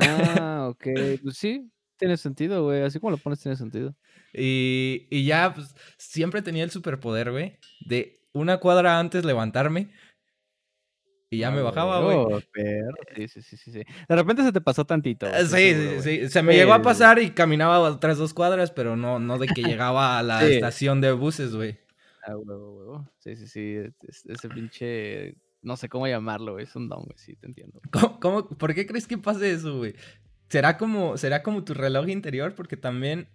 [0.00, 0.86] Ah, ok.
[1.22, 2.82] Pues sí, tiene sentido, güey.
[2.82, 3.94] Así como lo pones, tiene sentido.
[4.32, 7.56] Y, y ya, pues, siempre tenía el superpoder, güey,
[7.86, 9.88] de una cuadra antes levantarme
[11.30, 12.16] y ya Ah, me bajaba, güey.
[12.18, 12.40] Oh.
[13.16, 13.70] Sí, sí, sí, sí.
[14.08, 15.26] De repente se te pasó tantito.
[15.26, 16.28] estoy Sí, seguro, sí, sí.
[16.28, 19.46] Se me Sí, llegó a pasar y caminaba otras dos cuadras, pero no, no de
[19.48, 20.54] que llegaba a la Sí.
[20.54, 21.78] estación de buses, güey.
[22.26, 23.10] Ah, huevo, huevo.
[23.18, 23.76] Sí, sí, sí.
[24.06, 25.34] es- Ese pinche.
[25.62, 26.64] No sé cómo llamarlo, güey.
[26.64, 27.16] Es un don, güey.
[27.18, 27.80] Sí, te entiendo.
[27.92, 29.94] ¿Cómo, cómo- por qué crees que pase eso, güey?
[30.48, 32.54] ¿Será como, ¿Será como tu reloj interior?
[32.54, 33.28] Porque también...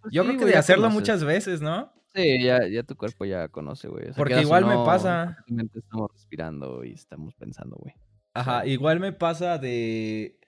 [0.00, 1.00] Pues Yo sí, creo que de hacerlo conoces.
[1.00, 1.92] muchas veces, ¿no?
[2.14, 4.04] Sí, ya, ya tu cuerpo ya conoce, güey.
[4.04, 5.36] O sea, Porque igual me pasa.
[5.74, 7.94] Estamos respirando y estamos pensando, güey.
[8.32, 10.38] Ajá, igual me pasa de,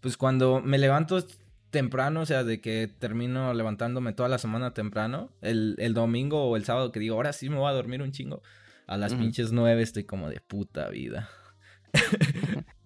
[0.00, 1.22] pues cuando me levanto
[1.70, 6.56] temprano, o sea, de que termino levantándome toda la semana temprano, el, el domingo o
[6.56, 8.42] el sábado que digo, ahora sí me voy a dormir un chingo,
[8.88, 11.28] a las pinches nueve estoy como de puta vida.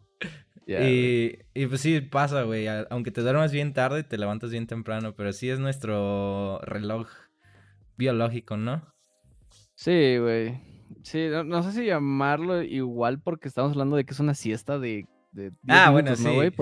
[0.65, 5.15] Y, y pues sí, pasa, güey, aunque te duermas bien tarde, te levantas bien temprano,
[5.15, 7.09] pero sí es nuestro reloj
[7.97, 8.95] biológico, ¿no?
[9.75, 10.61] Sí, güey.
[11.03, 14.79] Sí, no, no sé si llamarlo igual porque estamos hablando de que es una siesta
[14.79, 16.53] de, de 10 Ah, bueno, ¿no, sí.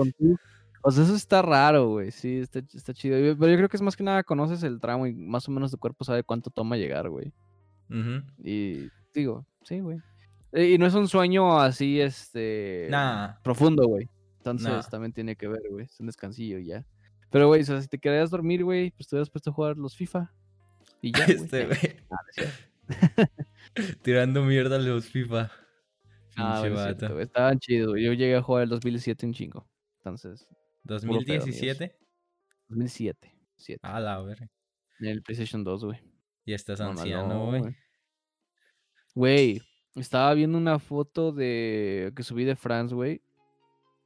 [0.83, 2.11] O sea, eso está raro, güey.
[2.11, 3.17] Sí, está, está chido.
[3.17, 5.71] Pero yo creo que es más que nada conoces el tramo y más o menos
[5.71, 7.31] tu cuerpo sabe cuánto toma llegar, güey.
[7.89, 8.23] Ujú.
[8.43, 9.99] Y digo, sí, güey.
[10.51, 12.87] Eh, Y no es un sueño así, este...
[12.89, 13.39] Nah.
[13.43, 14.07] Profundo, güey.
[14.37, 15.85] Entonces también tiene que ver, güey.
[15.85, 16.85] Es un descansillo y ya.
[17.29, 19.77] Pero, güey, o sea, si te querías dormir, güey, pues te hubieras puesto a jugar
[19.77, 20.33] los FIFA.
[21.01, 21.25] Y ya.
[21.25, 21.95] Este, güey.
[22.09, 22.17] Ah.
[24.01, 25.51] Tirando mierda a los FIFA.
[26.35, 27.93] Ah, es cierto, Estaban chidos.
[27.99, 29.67] Yo llegué a jugar el 2007 un chingo.
[29.97, 30.47] Entonces,
[30.85, 31.25] pedo, amigos.
[31.25, 31.93] ¿2017?
[32.67, 33.35] 2007.
[33.57, 33.79] 7.
[33.83, 34.49] A la verga.
[34.99, 35.99] En el PlayStation 2, güey.
[36.45, 37.75] Ya estás anciano, güey.
[39.15, 39.61] Güey,
[39.95, 43.21] estaba viendo una foto de que subí de France, güey.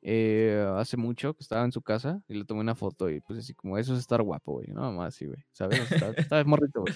[0.07, 3.39] eh, hace mucho, que estaba en su casa y le tomé una foto y pues
[3.39, 4.67] así como eso es estar guapo, güey.
[4.67, 5.43] No, más así, güey.
[5.51, 5.79] ¿Sabes?
[6.17, 6.93] Estaba morrito, güey.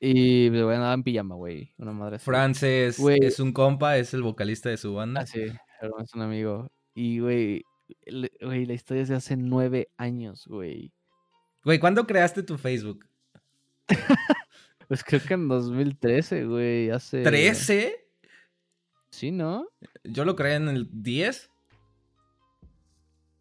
[0.00, 1.72] Y me voy a andar en pijama, güey.
[1.78, 2.24] Una madre así.
[2.26, 3.18] Frances Güey.
[3.22, 5.22] es un compa, es el vocalista de su banda.
[5.22, 5.44] Ah, sí,
[5.80, 6.70] pero es un amigo.
[6.94, 7.62] Y, güey,
[8.06, 10.92] le- güey, la historia es de hace nueve años, güey.
[11.64, 13.06] Güey, ¿cuándo creaste tu Facebook?
[14.94, 17.24] Pues creo que en 2013, güey, hace...
[17.24, 17.94] ¿13?
[19.10, 19.66] Sí, ¿no?
[20.04, 21.50] Yo lo creé en el 10,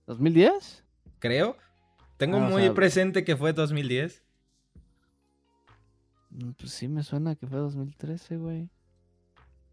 [0.07, 0.81] ¿2010?
[1.19, 1.55] creo.
[2.17, 4.23] Tengo Ah, o muy sea- presente que fue 2010.
[6.31, 8.67] Mm, Pues sí me suena que fue 2013, güey.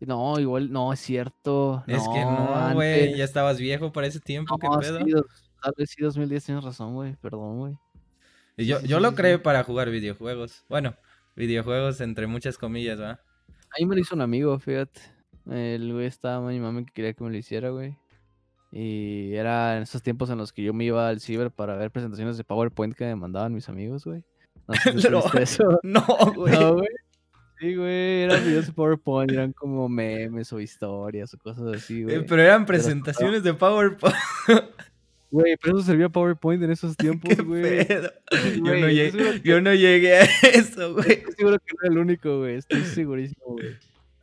[0.00, 1.82] No, igual, no, es cierto.
[1.86, 4.98] es que no, güey, ya estabas viejo para ese tiempo, ¿qué No, pedo?
[4.98, 5.12] sí,
[5.62, 7.16] tal vez sí 2010 tienes razón, güey.
[7.16, 7.78] Perdón, güey.
[8.58, 10.66] Yo, yo lo creé para jugar videojuegos.
[10.68, 10.94] Bueno,
[11.40, 13.20] videojuegos entre muchas comillas, ¿va?
[13.76, 15.00] Ahí me lo hizo un amigo, fíjate.
[15.48, 17.96] El güey estaba mi mami que quería que me lo hiciera, güey.
[18.72, 21.90] Y era en esos tiempos en los que yo me iba al ciber para ver
[21.90, 24.22] presentaciones de PowerPoint que me mandaban mis amigos, güey.
[24.68, 25.64] No sé si viste eso.
[25.82, 26.04] No,
[26.36, 26.52] güey.
[26.52, 26.88] No, güey.
[27.58, 32.04] Sí, güey, eran videos de PowerPoint, eran como memes o historias o cosas así, Eh,
[32.04, 32.26] güey.
[32.26, 34.16] pero eran presentaciones de PowerPoint.
[35.30, 37.86] Güey, pero eso servía PowerPoint en esos tiempos, ¿Qué güey.
[37.86, 38.10] pedo?
[38.56, 40.22] Yo, no llegué, yo no llegué a
[40.54, 41.12] eso, güey.
[41.12, 42.56] Estoy seguro que no era el único, güey.
[42.56, 43.76] Estoy segurísimo, güey.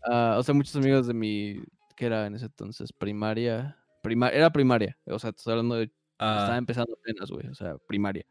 [0.04, 1.62] Ah, o sea, muchos amigos de mi.
[1.96, 2.92] que era en ese entonces?
[2.94, 3.78] Primaria.
[4.04, 4.98] Prima, era primaria.
[5.06, 5.84] O sea, estoy hablando de.
[6.14, 7.48] Estaba Ah, empezando apenas, güey.
[7.48, 8.26] O sea, primaria.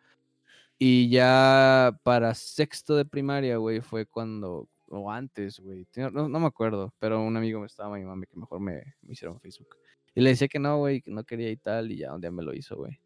[0.79, 4.69] Y ya para sexto de primaria, güey, fue cuando.
[4.89, 5.87] O antes, güey.
[5.97, 6.95] No, no me acuerdo.
[6.99, 9.77] Pero un amigo me estaba llamando que mejor me, un Facebook.
[10.17, 11.93] Y le decía que no, güey, que no quería y tal.
[11.93, 12.99] Y ya un día me lo hizo, güey.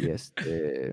[0.00, 0.92] Y este.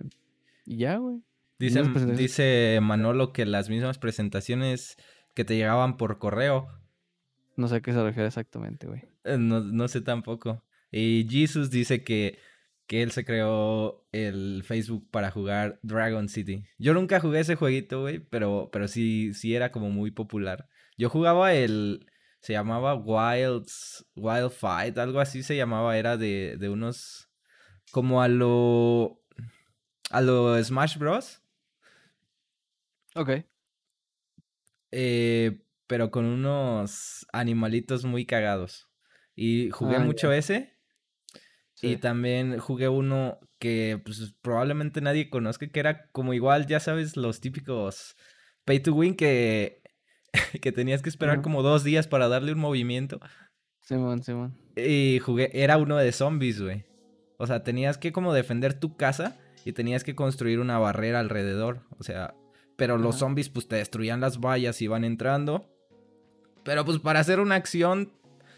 [0.65, 1.21] Y ya, güey.
[1.59, 1.83] dice,
[2.17, 4.97] dice Manolo que las mismas presentaciones
[5.33, 6.67] que te llegaban por correo.
[7.55, 9.03] No sé a qué se refiere exactamente, güey.
[9.23, 10.63] eh, No, no sé tampoco.
[10.91, 12.39] Y Jesus dice que,
[12.87, 16.65] que él se creó el Facebook para jugar Dragon City.
[16.79, 20.67] Yo nunca jugué ese jueguito, güey, pero, pero sí, sí era como muy popular.
[20.97, 22.07] Yo jugaba el...
[22.43, 25.97] Se llamaba Wilds, Wild Fight, algo así se llamaba.
[25.97, 27.29] Era de, de unos...
[27.91, 29.21] Como a lo...
[30.09, 31.41] A lo Smash Bros.
[33.15, 33.29] Ok.
[34.91, 38.89] eh, pero con unos animalitos muy cagados.
[39.35, 40.73] Y jugué Ah, mucho ese.
[41.81, 41.97] Y Sí.
[41.97, 47.41] también jugué uno que pues, probablemente nadie conozca, que era como igual, ya sabes, los
[47.41, 48.15] típicos
[48.65, 49.82] pay to win que,
[50.61, 53.19] que tenías que esperar como dos días para darle un movimiento.
[53.81, 54.57] Simón, Simón.
[54.75, 56.85] Y jugué, era uno de zombies, güey.
[57.37, 61.81] O sea, tenías que como defender tu casa y tenías que construir una barrera alrededor.
[61.97, 62.33] O sea,
[62.75, 65.69] pero los zombies pues te destruían las vallas y iban entrando.
[66.63, 68.11] Pero pues para hacer una acción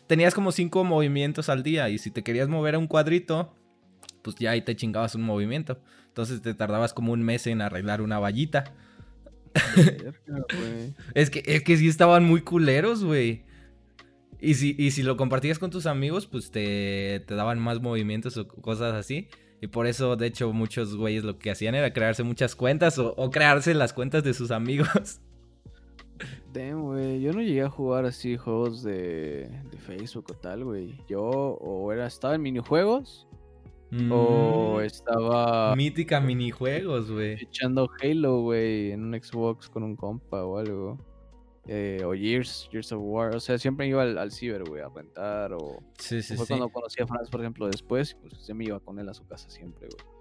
[0.07, 3.53] tenías como cinco movimientos al día y si te querías mover a un cuadrito,
[4.21, 5.79] pues ya ahí te chingabas un movimiento.
[6.07, 8.65] Entonces te tardabas como un mes en arreglar una vallita.
[11.13, 13.45] Es que, es que sí estaban muy culeros, güey.
[14.39, 18.37] Y si, y si lo compartías con tus amigos, pues te, te daban más movimientos
[18.37, 19.27] o cosas así.
[19.61, 23.13] Y por eso, de hecho, muchos güeyes lo que hacían era crearse muchas cuentas o,
[23.15, 25.21] o crearse las cuentas de sus amigos.
[26.53, 27.21] Damn, güey.
[27.21, 30.95] Yo no llegué a jugar así juegos de, de Facebook o tal, güey.
[31.07, 33.27] Yo o era estaba en minijuegos
[34.11, 37.33] o Mm, estaba Mítica minijuegos, güey.
[37.41, 40.97] echando Halo, güey, en un Xbox con un compa o algo.
[41.67, 43.35] Eh, o Gears, Gears of War.
[43.35, 45.79] O sea, siempre iba al, al ciber, güey, a rentar o...
[45.97, 46.53] Sí, sí, fue sí.
[46.53, 49.25] cuando conocí a Franz, por ejemplo, después, pues yo me iba con él a su
[49.25, 50.15] casa siempre, güey.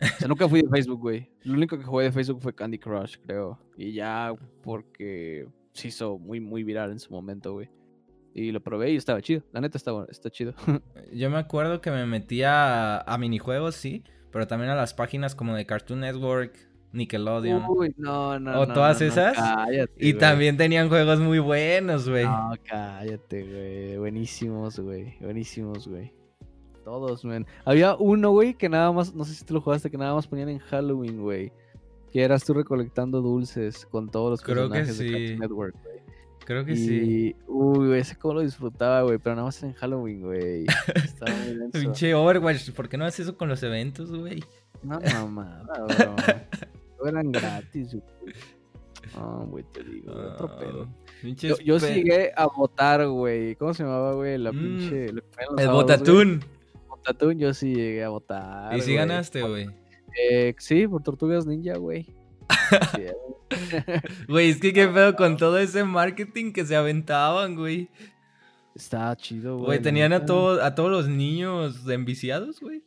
[0.00, 1.30] O sea, nunca fui de Facebook, güey.
[1.42, 3.58] Lo único que jugué de Facebook fue Candy Crush, creo.
[3.76, 7.70] Y ya porque se hizo muy, muy viral en su momento, güey.
[8.34, 9.42] Y lo probé y estaba chido.
[9.52, 10.54] La neta está, está chido.
[11.12, 14.02] Yo me acuerdo que me metía a, minijuegos, sí.
[14.32, 16.52] Pero también a las páginas como de Cartoon Network,
[16.90, 17.64] Nickelodeon.
[17.68, 19.36] Uy, no, no, ¿O no, todas no, no, esas?
[19.36, 20.18] cállate, y güey.
[20.18, 22.24] también tenían juegos muy buenos, güey.
[22.24, 23.98] No, cállate, güey.
[23.98, 25.16] Buenísimos, güey.
[25.20, 26.12] Buenísimos, güey.
[26.84, 27.46] Todos, man.
[27.64, 30.26] Había uno, güey, que nada más, no sé si tú lo jugaste, que nada más
[30.26, 31.52] ponían en Halloween, güey.
[32.10, 35.10] Que eras tú recolectando dulces con todos los Creo que personajes de.
[35.10, 35.93] Cartoon Network, güey.
[36.44, 37.36] Creo que y, sí.
[37.46, 40.66] uy, güey, ese cómo lo disfrutaba, güey, pero nada más en Halloween, güey.
[40.94, 41.70] Estaba muy.
[41.72, 44.42] Pinche Overwatch, ¿por qué no haces eso con los eventos, güey?
[44.82, 46.16] Una mamada, bro.
[47.02, 48.34] No eran gratis, güey.
[49.16, 50.88] No, güey, te digo, otro pedo.
[51.22, 53.54] Yo, yo llegué a votar, güey.
[53.56, 54.36] ¿Cómo se llamaba, güey?
[54.38, 55.06] La Mm, pinche.
[55.06, 55.22] El.
[55.70, 56.44] Botatún.
[56.88, 58.76] Botatún, yo sí llegué a votar.
[58.76, 58.96] Y sí güey.
[58.96, 59.68] ganaste, güey.
[60.30, 62.06] Eh, sí, por Tortugas Ninja, güey.
[62.96, 63.02] Sí,
[64.28, 67.88] Güey, es que qué pedo con todo ese marketing que se aventaban, güey.
[68.74, 69.66] Está chido, güey.
[69.66, 72.82] Güey, tenían a, todo, a todos los niños enviciados, güey.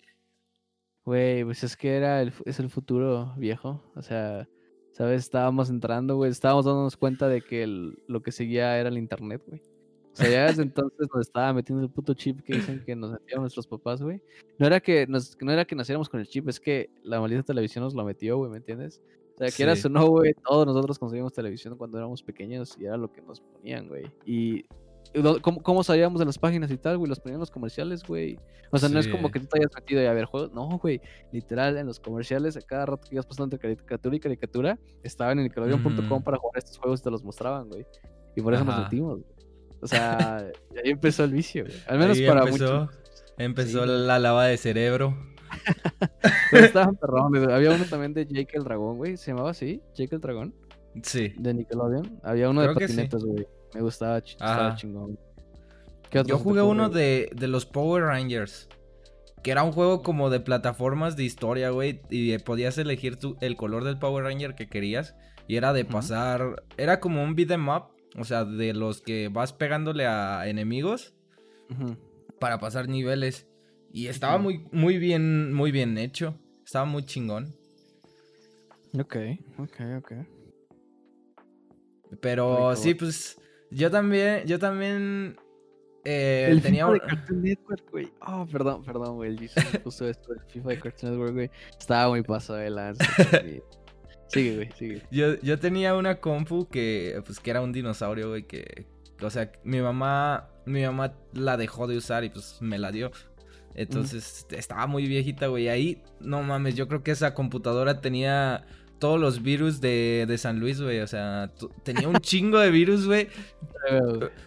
[1.05, 3.81] Güey, pues es que era el, es el futuro viejo.
[3.95, 4.47] O sea,
[4.91, 5.21] ¿Sabes?
[5.21, 6.31] Estábamos entrando, güey.
[6.31, 9.61] Estábamos dándonos cuenta de que el- lo que seguía era el internet, güey.
[10.11, 13.11] O sea, ya desde entonces nos estaba metiendo el puto chip que dicen que nos
[13.11, 14.23] metieron nuestros papás, güey.
[14.57, 17.43] No era que nos, no era que naciéramos con el chip, es que la maldita
[17.43, 19.03] televisión nos lo metió, güey, ¿me entiendes?
[19.37, 19.87] O sea, quieras Sí.
[19.87, 23.39] o no, güey, todos nosotros conseguimos televisión cuando éramos pequeños y era lo que nos
[23.41, 24.05] ponían, güey.
[24.25, 24.65] Y
[25.41, 27.07] ¿cómo, cómo salíamos de las páginas y tal, güey?
[27.07, 28.39] Los ponían los comerciales, güey.
[28.71, 30.51] O sea, no es como que tú te hayas metido y a ver juegos.
[30.53, 30.99] No, güey.
[31.31, 35.37] Literal, en los comerciales, a cada rato que ibas pasando entre caricatura y caricatura, estaban
[35.39, 36.23] en Nickelodeon.com Ujú.
[36.23, 37.85] para jugar estos juegos y te los mostraban, güey.
[38.35, 39.31] Y por eso nos metimos, güey.
[39.81, 40.37] O sea,
[40.83, 41.75] ahí empezó el vicio, güey.
[41.87, 42.95] Al menos Ahí para empezó, muchos.
[43.37, 45.15] empezó Sí, la lava de cerebro.
[46.51, 47.47] Pero estaban perrones.
[47.49, 49.17] Había uno también de Jake el Dragón, güey.
[49.17, 49.81] ¿Se llamaba así?
[49.95, 50.55] Jake el Dragón.
[51.03, 51.33] Sí.
[51.37, 52.19] De Nickelodeon.
[52.23, 53.45] Había uno Creo de patinetas, güey.
[53.73, 54.75] Me gustaba, ch- estaba Ajá.
[54.75, 55.19] chingón.
[56.09, 58.69] ¿Qué otro Yo jugué uno de, de los Power Rangers.
[59.43, 62.01] Que era un juego como de plataformas de historia, güey.
[62.09, 65.15] Y podías elegir tu- el color del Power Ranger que querías.
[65.47, 66.63] Y era de pasar.
[66.77, 67.83] Era como un beat 'em up.
[68.17, 71.13] O sea, de los que vas pegándole a enemigos
[72.39, 73.46] para pasar niveles.
[73.97, 76.35] Y estaba muy, muy bien, muy bien hecho.
[76.63, 77.55] Estaba muy chingón.
[78.99, 79.15] Ok,
[79.57, 80.11] ok, ok.
[82.21, 82.75] Pero Rico.
[82.75, 83.39] sí, pues.
[83.71, 84.45] Yo también.
[84.45, 85.35] Yo también.
[86.05, 88.13] eh, el tenía FIFA de un- Cartoon Network, güey.
[88.21, 89.31] Oh, perdón, perdón, güey.
[89.31, 91.49] El Jason puso esto del FIFA de Cartoon Network, güey.
[91.79, 93.03] Estaba muy pasado de lanza.
[94.29, 95.01] Sigue, güey, sigue.
[95.09, 98.85] Yo, yo tenía una compu que, pues, que era un dinosaurio, güey, que,
[99.21, 103.09] o sea, mi mamá, mi mamá la dejó de usar y, pues, me la dio.
[103.77, 105.69] Entonces, estaba muy viejita, güey.
[105.69, 108.65] Ahí, no mames, yo creo que esa computadora tenía
[108.97, 110.99] todos los virus de, de San Luis, güey.
[110.99, 111.51] O sea,
[111.83, 113.29] tenía un chingo de virus, güey,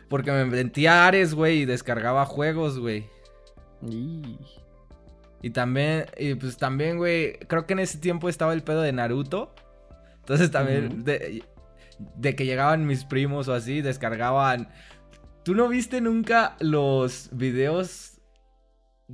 [0.08, 3.06] porque me metía Ares, güey, y descargaba juegos, güey.
[3.88, 4.36] Y...
[5.42, 8.92] Y también, y pues también, güey, creo que en ese tiempo estaba el pedo de
[8.92, 9.54] Naruto.
[10.18, 11.42] Entonces también, de,
[12.16, 14.68] de que llegaban mis primos o así, descargaban.
[15.42, 18.09] ¿Tú no viste nunca los videos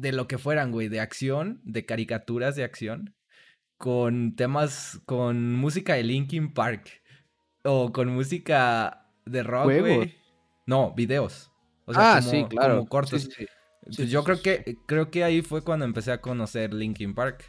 [0.01, 0.88] de lo que fueran, güey?
[0.88, 3.14] De acción, de caricaturas de acción.
[3.78, 7.03] Con temas, con música de Linkin Park.
[7.64, 10.16] O con música de rock, güey.
[10.66, 11.51] No, videos.
[11.84, 12.76] O sea, ah, como- sí, claro.
[12.78, 13.22] Como cortos.
[13.22, 13.47] Sí, sí,
[13.90, 13.97] sí.
[13.97, 17.44] Pues yo creo que creo que ahí fue cuando empecé a conocer Linkin Park.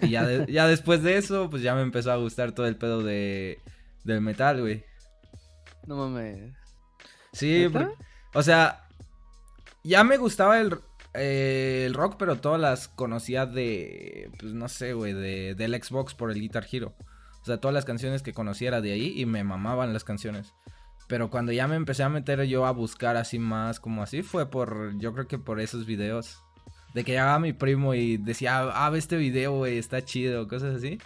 [0.00, 2.76] Y ya, de- ya después de eso, pues ya me empezó a gustar todo el
[2.76, 3.58] pedo de
[4.04, 4.84] del metal, güey.
[5.86, 6.52] No mames.
[7.32, 7.94] Sí, por-
[8.34, 8.86] o sea,
[9.82, 10.76] ya me gustaba el,
[11.16, 16.14] eh, el rock, pero todas las conocía de, pues no sé, güey, de, del Xbox
[16.14, 16.94] por el Guitar Hero.
[17.42, 20.52] O sea, todas las canciones que conocía era de ahí y me mamaban las canciones.
[21.08, 24.50] Pero cuando ya me empecé a meter yo a buscar así más, como así, fue
[24.50, 26.42] por, yo creo que por esos videos.
[26.94, 30.76] De que llegaba mi primo y decía, ah, ve este video, güey, está chido, cosas
[30.76, 30.98] así.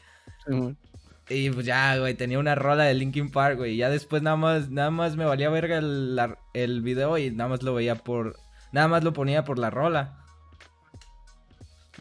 [1.28, 3.74] Y pues ya, güey, tenía una rola de Linkin Park, güey.
[3.74, 6.18] Y ya después nada más, nada más me valía verga el,
[6.54, 8.36] el video y nada más lo veía por.
[8.72, 10.16] Nada más lo ponía por la rola.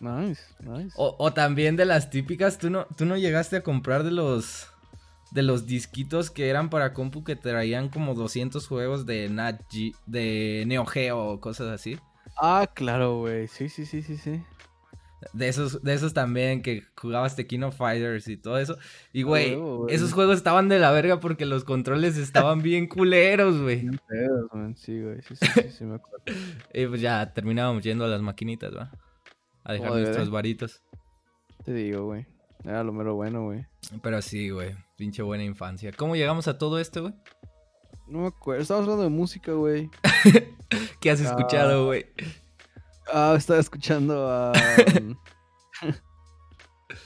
[0.02, 0.94] Nice, nice.
[0.96, 4.68] O, o también de las típicas, ¿tú no, tú no llegaste a comprar de los.
[5.32, 9.62] De los disquitos que eran para compu que traían como 200 juegos de Nat
[10.08, 12.00] de Neo Geo o cosas así.
[12.36, 13.48] Ah, claro, güey.
[13.48, 14.42] Sí, sí, sí, sí, sí.
[15.34, 18.78] De esos, de esos también que jugabas Tequino Fighters y todo eso.
[19.12, 19.94] Y güey, güey.
[19.94, 23.90] esos juegos estaban de la verga porque los controles estaban bien culeros, güey.
[24.76, 25.22] Sí, güey.
[25.22, 26.24] Sí, sí, sí, sí, me acuerdo.
[26.74, 28.92] Y pues ya terminábamos yendo a las maquinitas, ¿va?
[29.64, 30.82] A dejar nuestros varitos.
[31.64, 32.26] Te digo, güey.
[32.64, 33.66] Era lo mero bueno, güey.
[34.02, 34.76] Pero sí, güey.
[34.98, 35.92] Pinche buena infancia.
[35.96, 37.14] ¿Cómo llegamos a todo esto, güey?
[38.08, 38.62] No me acuerdo.
[38.62, 39.90] Estábamos hablando de música, güey.
[41.00, 42.08] ¿Qué has escuchado, güey?
[43.12, 44.52] Ah, estaba escuchando a.
[45.02, 45.16] um,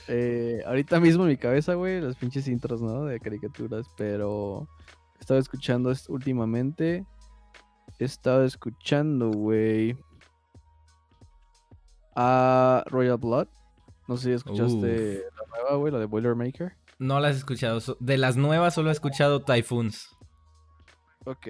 [0.08, 3.04] eh, ahorita mismo en mi cabeza, güey, las pinches intros, ¿no?
[3.04, 4.68] De caricaturas, pero.
[5.18, 7.06] Estaba escuchando últimamente.
[7.98, 9.96] He estado escuchando, güey.
[12.16, 13.48] A Royal Blood.
[14.06, 16.76] No sé si escuchaste la nueva, güey, la de Boilermaker.
[16.98, 17.80] No las he escuchado.
[18.00, 20.10] De las nuevas solo he escuchado Typhoons.
[21.24, 21.46] Ok.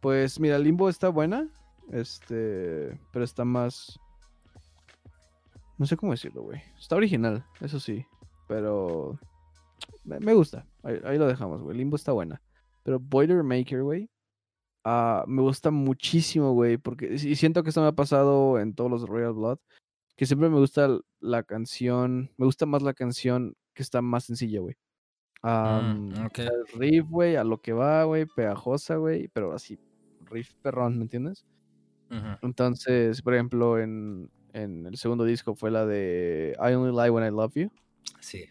[0.00, 1.48] Pues mira, Limbo está buena.
[1.92, 2.98] Este.
[3.12, 3.98] Pero está más.
[5.78, 6.60] No sé cómo decirlo, güey.
[6.78, 8.04] Está original, eso sí.
[8.46, 9.18] Pero.
[10.04, 10.66] Me, me gusta.
[10.82, 11.76] Ahí, ahí lo dejamos, güey.
[11.76, 12.42] Limbo está buena.
[12.82, 14.08] Pero Boilermaker, güey.
[14.84, 16.78] ah, me gusta muchísimo, güey.
[16.78, 17.14] Porque.
[17.14, 19.58] Y siento que esto me ha pasado en todos los Royal Blood.
[20.16, 22.30] Que siempre me gusta la canción.
[22.36, 24.76] Me gusta más la canción que está más sencilla, güey.
[25.42, 26.38] Am, Mm, ok.
[26.40, 29.78] el riff, güey, a lo que va, güey, pegajosa, güey, pero así,
[30.24, 31.46] riff perrón, ¿me entiendes?
[32.42, 37.26] Entonces, por ejemplo, en, en el segundo disco fue la de I Only Lie When
[37.26, 37.70] I Love You.
[38.20, 38.46] Sí.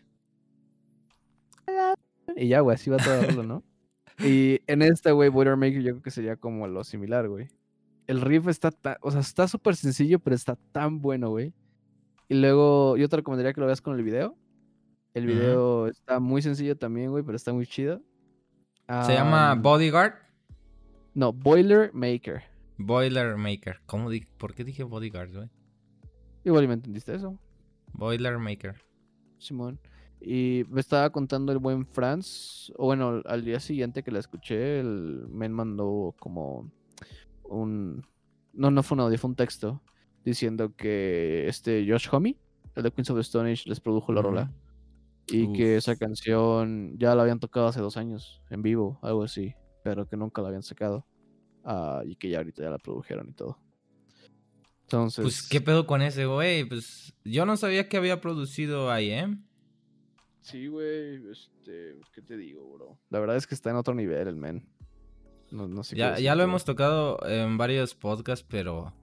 [2.36, 3.64] Y ya, güey, así va todo el ¿no?
[4.20, 7.49] Y en esta, güey, Boilermaker yo creo que sería como lo similar, güey.
[8.08, 11.53] El riff está tan, o sea, está súper sencillo, pero está tan bueno, güey.
[12.28, 14.36] Y luego, yo te recomendaría que lo veas con el video.
[15.14, 18.01] El video está muy sencillo también, güey, pero está muy chido.
[19.05, 20.14] Se llama Am, Bodyguard.
[21.14, 22.43] No, Boilermaker.
[22.78, 23.82] Boilermaker.
[23.86, 25.49] ¿Cómo di ¿Por qué dije Bodyguard, güey?
[26.43, 27.38] Igual y me entendiste eso,
[27.93, 28.75] Boilermaker.
[29.38, 29.80] Simón.
[30.19, 34.80] Y me estaba contando el buen Franz, o bueno, al día siguiente que la escuché,
[34.80, 36.71] el men mandó como
[37.43, 38.05] un...
[38.53, 39.84] No, no fue un audio, fue un texto
[40.25, 42.36] diciendo que este Josh Homme,
[42.75, 44.51] el de Queens of the Stone Age, les produjo la rola.
[45.28, 49.53] Y que esa canción ya la habían tocado hace dos años, en vivo, algo así,
[49.84, 51.05] pero que nunca la habían sacado.
[51.70, 53.59] Ah, y que ya ahorita ya la produjeron y todo.
[54.84, 55.22] Entonces...
[55.22, 56.63] Pues, ¿qué pedo con ese, güey?
[56.63, 59.43] Pues, yo no sabía que había producido IM.
[60.39, 62.97] Sí, güey, este, ¿qué te digo, bro?
[63.09, 64.65] La verdad es que está en otro nivel el men.
[65.51, 68.93] No, no sé qué Ya, ya decirte, lo hemos tocado en varios podcasts, pero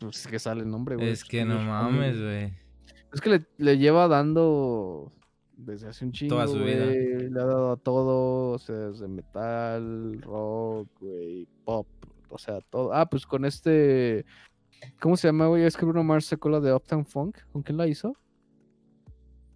[0.00, 1.10] Pues es que sale el nombre, güey.
[1.10, 2.40] es pues, que no Josh Homme, mames, güey.
[2.40, 2.52] güey.
[3.12, 5.12] Es que le, le lleva dando
[5.56, 6.84] desde hace un chingo, Toda su vida.
[6.84, 7.30] güey.
[7.30, 11.86] Le ha dado a todo, o sea, desde metal, rock, güey, pop,
[12.28, 12.92] o sea, todo.
[12.92, 14.24] Ah, pues con este...
[15.00, 15.62] ¿Cómo se llama, güey?
[15.64, 17.38] Es que Bruno Mars sacó la de Uptown Funk.
[17.52, 18.14] ¿Con quién la hizo?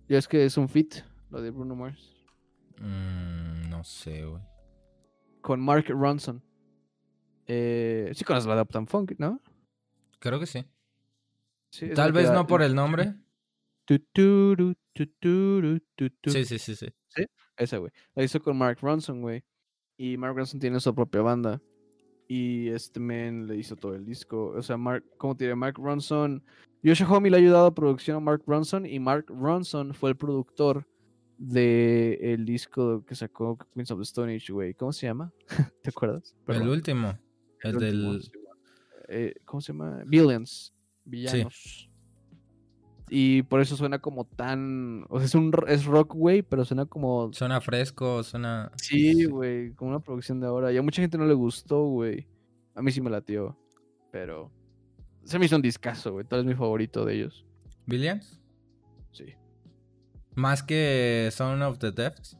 [0.08, 0.94] Ya es que es un fit,
[1.30, 2.14] la de Bruno Mars.
[2.78, 4.42] Mm, no sé, güey.
[5.42, 6.42] Con Mark Ronson.
[7.46, 9.40] Eh, sí conoces la de Uptown Funk, ¿no?
[10.18, 10.64] Creo que sí.
[11.94, 13.14] Tal vez no por el nombre.
[13.88, 14.56] Tu.
[16.26, 16.86] Sí, sí, sí, sí.
[17.56, 17.90] Esa, güey.
[18.14, 19.42] La hizo con Mark Ronson, güey.
[19.96, 21.60] Y Mark Ronson tiene su propia banda.
[22.28, 24.48] Y este men le hizo todo el disco.
[24.48, 25.54] O sea, Mark, ¿cómo te diré?
[25.54, 26.44] Mark Ronson.
[26.82, 28.84] Yoshi Homi le ha ayudado a producción a Mark Ronson.
[28.84, 30.86] Y Mark Ronson fue el productor
[31.38, 34.74] de el disco que sacó Queens of the Stone Age, güey.
[34.74, 35.32] ¿Cómo se llama?
[35.82, 36.36] ¿Te acuerdas?
[36.46, 37.18] El último.
[37.62, 38.22] El, último, del.
[38.22, 38.30] sí.
[39.08, 40.02] Eh, ¿Cómo se llama?
[40.06, 40.74] Billions.
[41.04, 41.87] Villanos.
[43.10, 45.04] Y por eso suena como tan.
[45.08, 47.32] O sea, es, un, es rock, güey, pero suena como.
[47.32, 48.70] Suena fresco, suena.
[48.76, 50.72] Sí, güey, como una producción de ahora.
[50.72, 52.26] Y a mucha gente no le gustó, güey.
[52.74, 53.56] A mí sí me latió.
[54.10, 54.50] Pero.
[55.24, 56.24] Se me hizo un discazo, güey.
[56.24, 57.44] Tal vez mi favorito de ellos.
[57.86, 58.40] ¿Billions?
[59.12, 59.34] Sí,
[60.34, 62.38] Más que Sound of the Depths.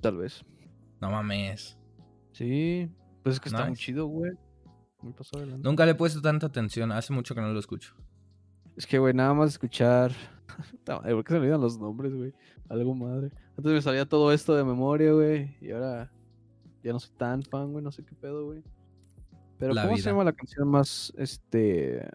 [0.00, 0.44] tal vez.
[1.00, 1.78] No mames.
[2.32, 2.90] Sí.
[3.22, 4.32] Pues es que está muy chido, güey.
[5.62, 6.90] Nunca le he puesto tanta atención.
[6.92, 7.94] Hace mucho que no lo escucho.
[8.78, 10.12] Es que, güey, nada más escuchar.
[10.86, 12.32] ¿Por qué se me olvidan los nombres, güey?
[12.68, 13.32] Algo madre.
[13.56, 15.56] Antes me salía todo esto de memoria, güey.
[15.60, 16.12] Y ahora
[16.84, 17.82] ya no soy tan fan, güey.
[17.84, 18.62] No sé qué pedo, güey.
[19.58, 20.04] Pero, La ¿cómo vida.
[20.04, 22.08] se llama la canción más, este.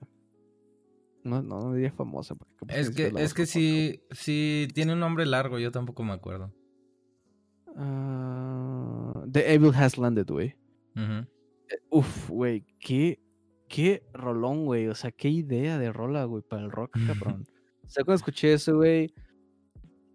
[1.26, 2.34] No, no, no diría famosa.
[2.36, 6.54] Porque Es que, es que sí, sí tiene un nombre largo, yo tampoco me acuerdo.
[7.76, 10.56] Ah, The Evil Has Landed, güey.
[10.96, 11.28] Ujú.
[11.90, 13.20] Uf, güey, qué,
[13.74, 14.88] qué rolón, güey.
[14.88, 17.46] O sea, qué idea de rola, güey, para el rock, cabrón.
[17.86, 19.14] o sea, cuando escuché eso, güey,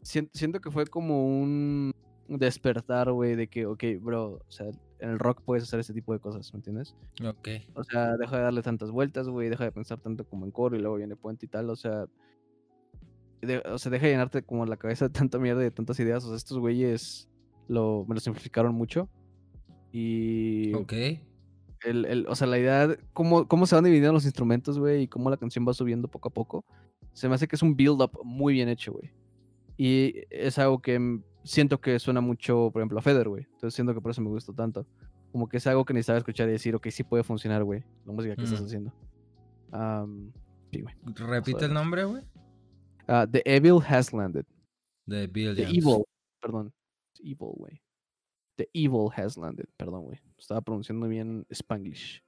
[0.03, 1.93] sien- siento que fue como un
[2.29, 4.67] despertar, güey, de que, ok, bro, o sea,
[5.01, 6.95] en el rock puedes hacer este tipo de cosas, ¿me entiendes?
[7.25, 7.49] Ok.
[7.75, 10.77] O sea, deja de darle tantas vueltas, güey, deja de pensar tanto como en coro
[10.77, 12.05] y luego viene puente y tal, o sea,
[13.41, 15.99] de- o sea, deja de llenarte como la cabeza de tanta mierda y de tantas
[16.01, 17.29] ideas, o sea, estos güeyes
[17.69, 19.09] lo, me lo simplificaron mucho
[19.93, 20.93] y Ok.
[21.85, 25.03] El, el- o sea, la idea, de cómo, cómo se van dividiendo los instrumentos, güey,
[25.03, 26.65] y cómo la canción va subiendo poco a poco,
[27.13, 29.13] se me hace que es un build-up muy bien hecho, güey.
[29.77, 33.45] Y es algo que mm, siento que suena mucho, por ejemplo, a Feder, güey.
[33.53, 34.87] Entonces siento que por eso me gustó tanto.
[35.33, 38.13] Como que es algo que necesitaba escuchar y decir, ok, sí puede funcionar, güey, la
[38.13, 38.65] música que estás Mm.
[38.65, 38.93] haciendo.
[39.73, 40.33] Am,
[40.73, 40.95] sí, güey.
[41.15, 42.23] Repite el nombre, güey.
[43.07, 44.45] Ah, The Evil Has Landed.
[45.07, 45.71] De The Billions.
[45.73, 46.05] Evil,
[46.41, 46.73] perdón.
[47.21, 47.81] Evil, güey.
[48.57, 50.19] The Evil Has Landed, perdón, güey.
[50.39, 52.23] Estaba pronunciando bien Spanglish.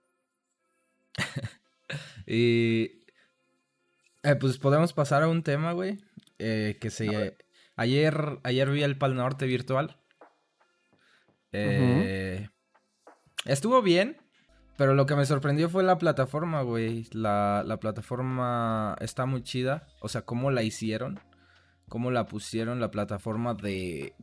[2.26, 3.02] Y.
[4.22, 5.98] eh, pues podemos pasar a un tema, güey.
[6.38, 7.36] eh, que se.
[7.76, 9.96] Ayer, ayer vi el Pal Norte virtual.
[11.52, 12.48] Eh,
[13.44, 14.18] Estuvo bien.
[14.76, 17.06] Pero lo que me sorprendió fue la plataforma, güey.
[17.12, 19.86] La, la plataforma está muy chida.
[20.00, 21.20] O sea, cómo la hicieron.
[21.88, 24.14] Cómo la pusieron la plataforma de...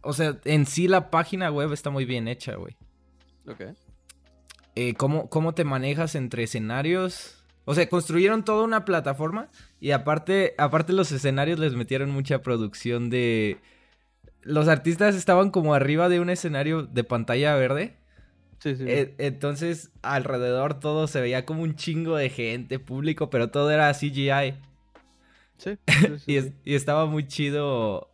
[0.00, 2.76] O sea, en sí la página web está muy bien hecha, güey.
[3.46, 3.62] Ok.
[4.74, 7.38] eh, cómo, cómo te manejas entre escenarios.
[7.64, 9.48] O sea, construyeron toda una plataforma
[9.80, 13.58] y aparte, aparte los escenarios les metieron mucha producción de...
[14.42, 17.96] Los artistas estaban como arriba de un escenario de pantalla verde.
[18.60, 18.84] Sí, sí.
[18.86, 23.92] Eh, entonces, alrededor todo se veía como un chingo de gente, público, pero todo era
[23.94, 24.54] CGI.
[25.58, 28.10] sí, sí, sí, Y, es- y estaba muy chido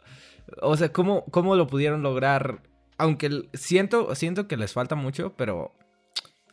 [0.62, 2.62] O sea, ¿cómo, cómo lo pudieron lograr?
[2.99, 5.72] Aunque siento, siento que les falta mucho, pero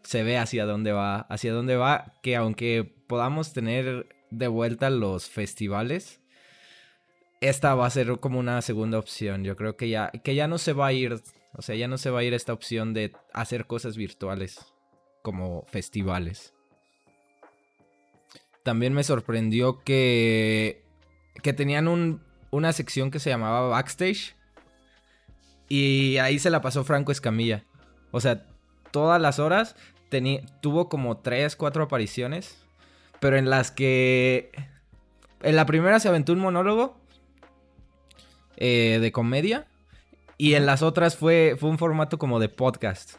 [0.03, 1.21] se ve hacia dónde va.
[1.21, 2.13] Hacia dónde va.
[2.21, 6.21] Que aunque podamos tener de vuelta los festivales,
[7.41, 9.43] esta va a ser como una segunda opción.
[9.43, 11.21] Yo creo que ya, que ya no se va a ir.
[11.53, 14.65] O sea, ya no se va a ir esta opción de hacer cosas virtuales
[15.21, 16.53] como festivales.
[18.63, 20.83] También me sorprendió que,
[21.43, 22.21] que tenían un,
[22.51, 24.34] una sección que se llamaba Backstage.
[25.67, 27.63] Y ahí se la pasó Franco Escamilla.
[28.11, 28.45] O sea,
[28.91, 29.75] todas las horas
[30.61, 32.57] tuvo como 3, 4 apariciones.
[33.19, 34.51] Pero en las que...
[35.41, 36.97] En la primera se aventó un monólogo
[38.57, 39.67] eh, de comedia.
[40.37, 43.15] Y en las otras fue, fue un formato como de podcast.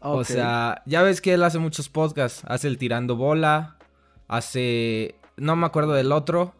[0.00, 2.42] O sea, ya ves que él hace muchos podcasts.
[2.46, 3.76] Hace el tirando bola.
[4.28, 5.14] Hace.
[5.36, 6.54] No me acuerdo del otro.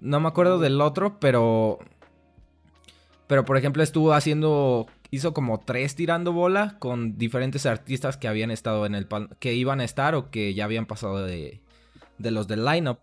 [0.00, 1.78] No me acuerdo del otro, pero.
[3.30, 4.88] Pero por ejemplo, estuvo haciendo.
[5.12, 9.06] Hizo como tres tirando bola con diferentes artistas que habían estado en el.
[9.38, 11.62] que iban a estar o que ya habían pasado de.
[12.18, 12.98] de los del lineup.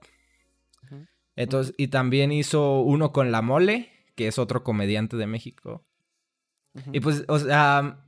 [1.38, 5.86] Entonces, y también hizo uno con La Mole, que es otro comediante de México.
[6.92, 8.04] Y pues, o sea,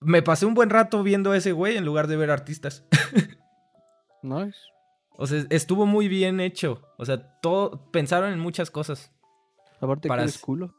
[0.00, 2.84] me pasé un buen rato viendo a ese güey en lugar de ver artistas.
[4.24, 4.58] nice.
[5.10, 6.82] O sea, estuvo muy bien hecho.
[6.96, 9.12] O sea, todo pensaron en muchas cosas.
[9.80, 10.74] Aparte para que culo.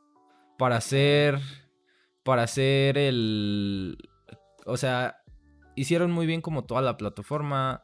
[0.60, 1.39] Para hacer
[2.24, 3.97] para hacer el
[4.70, 5.22] o sea,
[5.76, 7.84] hicieron muy bien como toda la plataforma.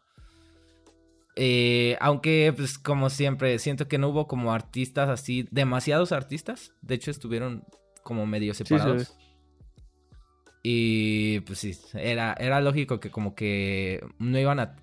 [1.35, 6.73] Eh, aunque, pues, como siempre, siento que no hubo como artistas así, demasiados artistas.
[6.81, 7.65] De hecho, estuvieron
[8.03, 9.17] como medio separados.
[10.63, 14.75] Y pues sí, era, era lógico que como que no iban a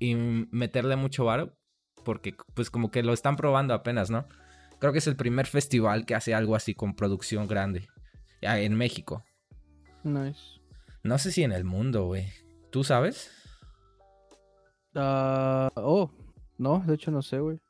[0.00, 1.56] meterle mucho varo.
[2.04, 4.26] Porque pues como que lo están probando apenas, ¿no?
[4.80, 7.88] Creo que es el primer festival que hace algo así con producción grande.
[8.40, 9.24] En México.
[10.02, 10.60] Nice.
[11.02, 12.26] No sé si en el mundo, güey.
[12.70, 13.30] ¿Tú sabes?
[14.94, 16.10] Ah, oh,
[16.58, 17.60] no, de hecho no sé, güey.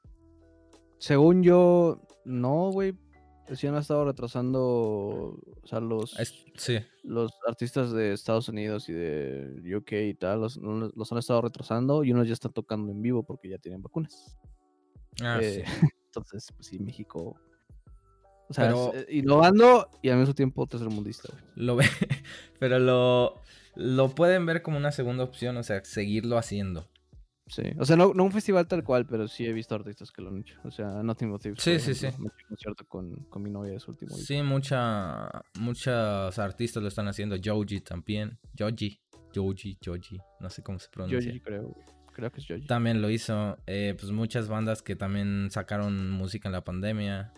[0.98, 2.94] Según yo, no, güey,
[3.54, 6.14] sí han estado retrasando, o sea, los,
[7.02, 12.12] los artistas de Estados Unidos y de UK y tal, los, han estado retrasando y
[12.12, 14.36] unos ya están tocando en vivo porque ya tienen vacunas.
[15.22, 15.64] Ah, eh,
[16.10, 17.40] entonces, pues sí, México.
[18.48, 21.44] O sea, pero, eh, innovando y al mismo tiempo tercermundista, güey.
[21.54, 21.84] Lo ve,
[22.58, 23.40] pero lo,
[23.76, 26.88] lo pueden ver como una segunda opción, o sea, seguirlo haciendo.
[27.46, 30.28] Sí, o sea, no, un festival tal cual, pero sí he visto artistas que lo
[30.28, 30.56] han hecho.
[30.64, 31.62] O sea, Nothing But Thieves.
[31.62, 32.06] Sí, sí, sí.
[32.48, 37.36] concierto con, con, mi novia de su último Sí, mucha, muchos artistas lo están haciendo.
[37.42, 38.38] Joji también.
[38.56, 39.00] Joji.
[39.34, 40.20] Joji, Joji.
[40.38, 41.20] No sé cómo se pronuncia.
[41.20, 41.74] Joji, creo.
[42.12, 42.66] Creo que es Joji.
[42.66, 43.58] También lo hizo.
[43.66, 47.32] Eh, pues muchas bandas que también sacaron música en la pandemia.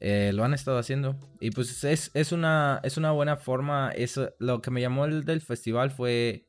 [0.00, 1.16] Eh, lo han estado haciendo.
[1.40, 3.92] Y pues es, es, una, es una buena forma.
[3.92, 6.48] Eso, lo que me llamó el del festival fue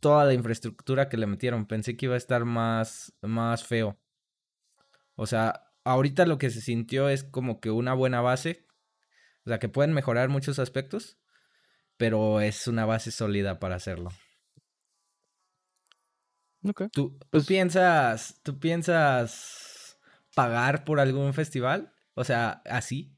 [0.00, 1.66] toda la infraestructura que le metieron.
[1.66, 3.98] Pensé que iba a estar más, más feo.
[5.16, 8.64] O sea, ahorita lo que se sintió es como que una buena base.
[9.44, 11.18] O sea, que pueden mejorar muchos aspectos.
[11.96, 14.10] Pero es una base sólida para hacerlo.
[16.64, 16.88] Okay.
[16.88, 19.98] ¿Tú, pues piensas, ¿Tú piensas
[20.34, 21.92] pagar por algún festival?
[22.14, 23.14] O sea, así,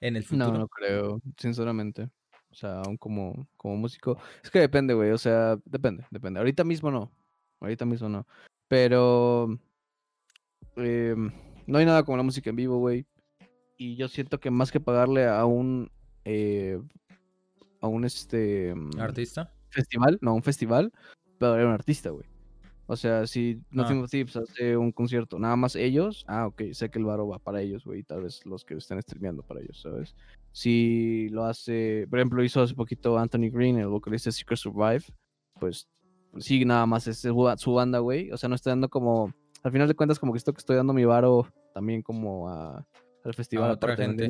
[0.00, 0.52] en el futuro.
[0.52, 2.10] No, no creo, sinceramente.
[2.50, 4.18] O sea, aún como, como músico.
[4.42, 5.12] Es que depende, güey.
[5.12, 6.40] O sea, depende, depende.
[6.40, 7.12] Ahorita mismo no.
[7.60, 8.26] Ahorita mismo no.
[8.66, 9.48] Pero
[10.76, 11.30] em,
[11.66, 13.06] no hay nada como la música en vivo, güey.
[13.76, 15.90] Y yo siento que más que pagarle a un
[16.24, 16.80] eh,
[17.80, 20.92] a un este mm, artista festival, no, un festival,
[21.38, 22.26] pagarle a un artista, güey.
[22.90, 26.90] O sea, si no tengo tips hace un concierto, nada más ellos, ah, ok, sé
[26.90, 29.80] que el varo va para ellos, güey, tal vez los que estén streameando para ellos,
[29.80, 30.16] ¿sabes?
[30.50, 35.04] Si lo hace, por ejemplo, hizo hace poquito Anthony Green, el vocalista de Secret Survive,
[35.60, 35.88] pues
[36.38, 38.32] sí, nada más es su banda, güey.
[38.32, 39.32] O sea, no estoy dando como,
[39.62, 42.84] al final de cuentas, como que esto que estoy dando mi varo también como a,
[43.22, 43.70] al festival.
[43.70, 44.28] A otra gente.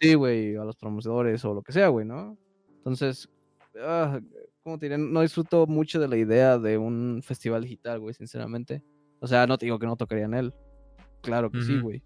[0.00, 2.36] Sí, güey, a los promotores o lo que sea, güey, ¿no?
[2.78, 3.28] Entonces,
[3.80, 4.18] ah,
[4.62, 8.82] como te diré, no disfruto mucho de la idea de un festival digital, güey, sinceramente.
[9.20, 10.54] O sea, no te digo que no tocaría en él.
[11.20, 12.02] Claro que sí, güey.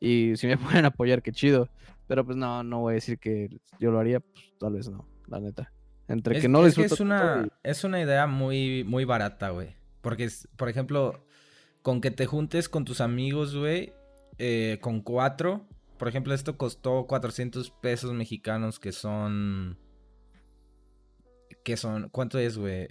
[0.00, 1.68] Y si me pueden apoyar, qué chido.
[2.08, 5.06] Pero pues no, no voy a decir que yo lo haría, pues tal vez no,
[5.28, 5.72] la neta.
[6.08, 9.76] Entre que no es es una, es una idea muy, muy barata, güey.
[10.00, 11.24] Porque, por ejemplo,
[11.80, 13.92] con que te juntes con tus amigos, güey,
[14.38, 15.66] eh, con cuatro.
[15.98, 19.78] Por ejemplo, esto costó 400 pesos mexicanos, que son
[21.64, 22.08] ¿Qué son?
[22.10, 22.88] ¿Cuánto es, güey?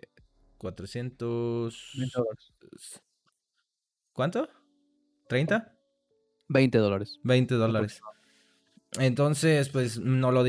[0.57, 1.93] 400...
[4.13, 4.49] ¿Cuánto?
[5.29, 5.71] ¿30?
[6.49, 7.19] 20 dólares.
[7.23, 8.01] 20 dólares.
[8.99, 10.43] Entonces, pues no lo,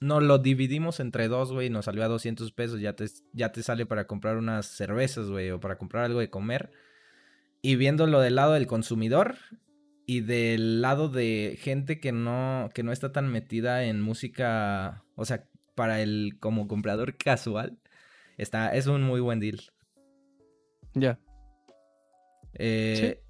[0.00, 3.04] no lo dividimos entre dos, güey, nos salió a 200 pesos, ya te,
[3.34, 6.72] ya te sale para comprar unas cervezas, güey, o para comprar algo de comer.
[7.60, 9.36] Y viéndolo del lado del consumidor
[10.06, 15.26] y del lado de gente que no, que no está tan metida en música, o
[15.26, 17.78] sea, para el como comprador casual,
[18.38, 19.60] está, es un muy buen deal.
[20.94, 21.18] Ya.
[22.54, 23.22] Eh,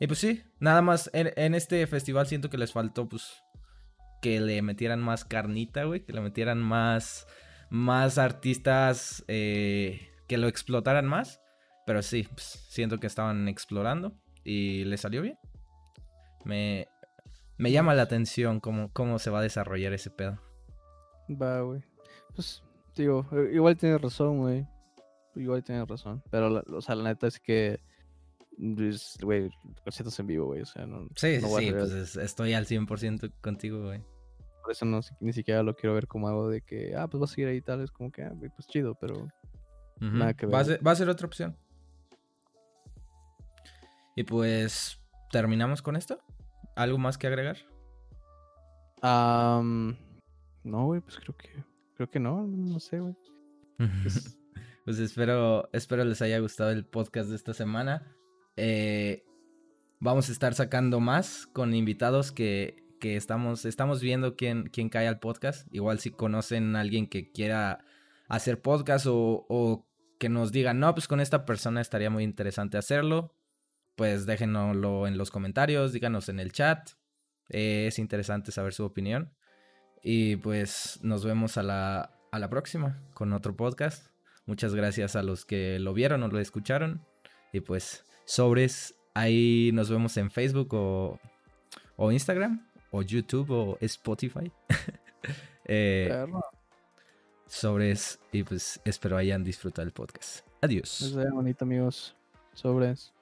[0.00, 3.42] y pues sí, nada más en, este festival siento que les faltó pues
[4.22, 7.26] que le metieran más carnita, güey, que le metieran más,
[7.70, 11.40] más artistas eh, que lo explotaran más.
[11.86, 15.38] Pero sí, pues, siento que estaban explorando y le salió bien.
[16.44, 16.86] Me,
[17.56, 20.38] me llama la atención cómo, cómo se va a desarrollar ese pedo.
[21.30, 21.82] Va, güey.
[22.34, 22.62] Pues,
[22.96, 24.66] digo, eh, igual tienes razón, güey.
[25.34, 26.22] Igual tienes razón.
[26.30, 27.80] Pero, o sea, la neta es que
[28.58, 29.50] pues, güey,
[29.84, 30.62] conciertos en vivo, güey.
[30.62, 31.08] O sea, no.
[31.14, 34.02] Sí, sí, pues estoy al 100% contigo, güey.
[34.62, 37.36] Por eso no, ni siquiera lo quiero ver como algo de que, ah, pues vas
[37.36, 37.82] a ir ahí tal.
[37.82, 39.28] Es como que, ah, pues chido, pero.
[40.00, 40.54] Nada que ver.
[40.54, 41.56] Va a, ser, va a ser otra opción.
[44.16, 45.00] Y pues,
[45.30, 46.18] ¿terminamos con esto?
[46.74, 47.58] ¿Algo más que agregar?
[50.64, 51.48] No, güey, pues creo que.
[51.94, 53.14] Creo que no, no sé, güey.
[54.84, 58.16] Pues, espero, espero les haya gustado el podcast de esta semana.
[58.56, 59.22] Eh,
[60.00, 65.20] vamos a estar sacando más con invitados que, estamos, estamos viendo quién, quién cae al
[65.20, 65.68] podcast.
[65.74, 67.84] Igual si conocen a alguien que quiera
[68.28, 69.86] hacer podcast o,
[70.18, 73.34] que nos digan, no, pues con esta persona estaría muy interesante hacerlo,
[73.94, 76.92] pues déjenoslo en los comentarios, díganos en el chat.
[77.50, 79.34] Eh, es interesante saber su opinión.
[80.02, 84.08] Y pues nos vemos a la, a la próxima con otro podcast.
[84.46, 87.04] Muchas gracias a los que lo vieron o lo escucharon.
[87.52, 88.94] Y pues sobres.
[89.14, 91.18] Ahí nos vemos en Facebook o,
[92.12, 94.52] Instagram o YouTube o Spotify.
[95.64, 96.26] eh,
[97.46, 100.46] sobres y pues espero hayan disfrutado el podcast.
[100.60, 101.14] Adiós.
[101.32, 102.14] Bonito amigos.
[102.54, 103.12] Sobres.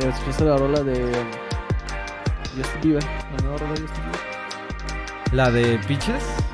[0.00, 1.12] Después de la rola de
[2.56, 4.20] Justin Bieber, la nueva rola de Justin Bieber.
[5.32, 6.49] La de Peaches.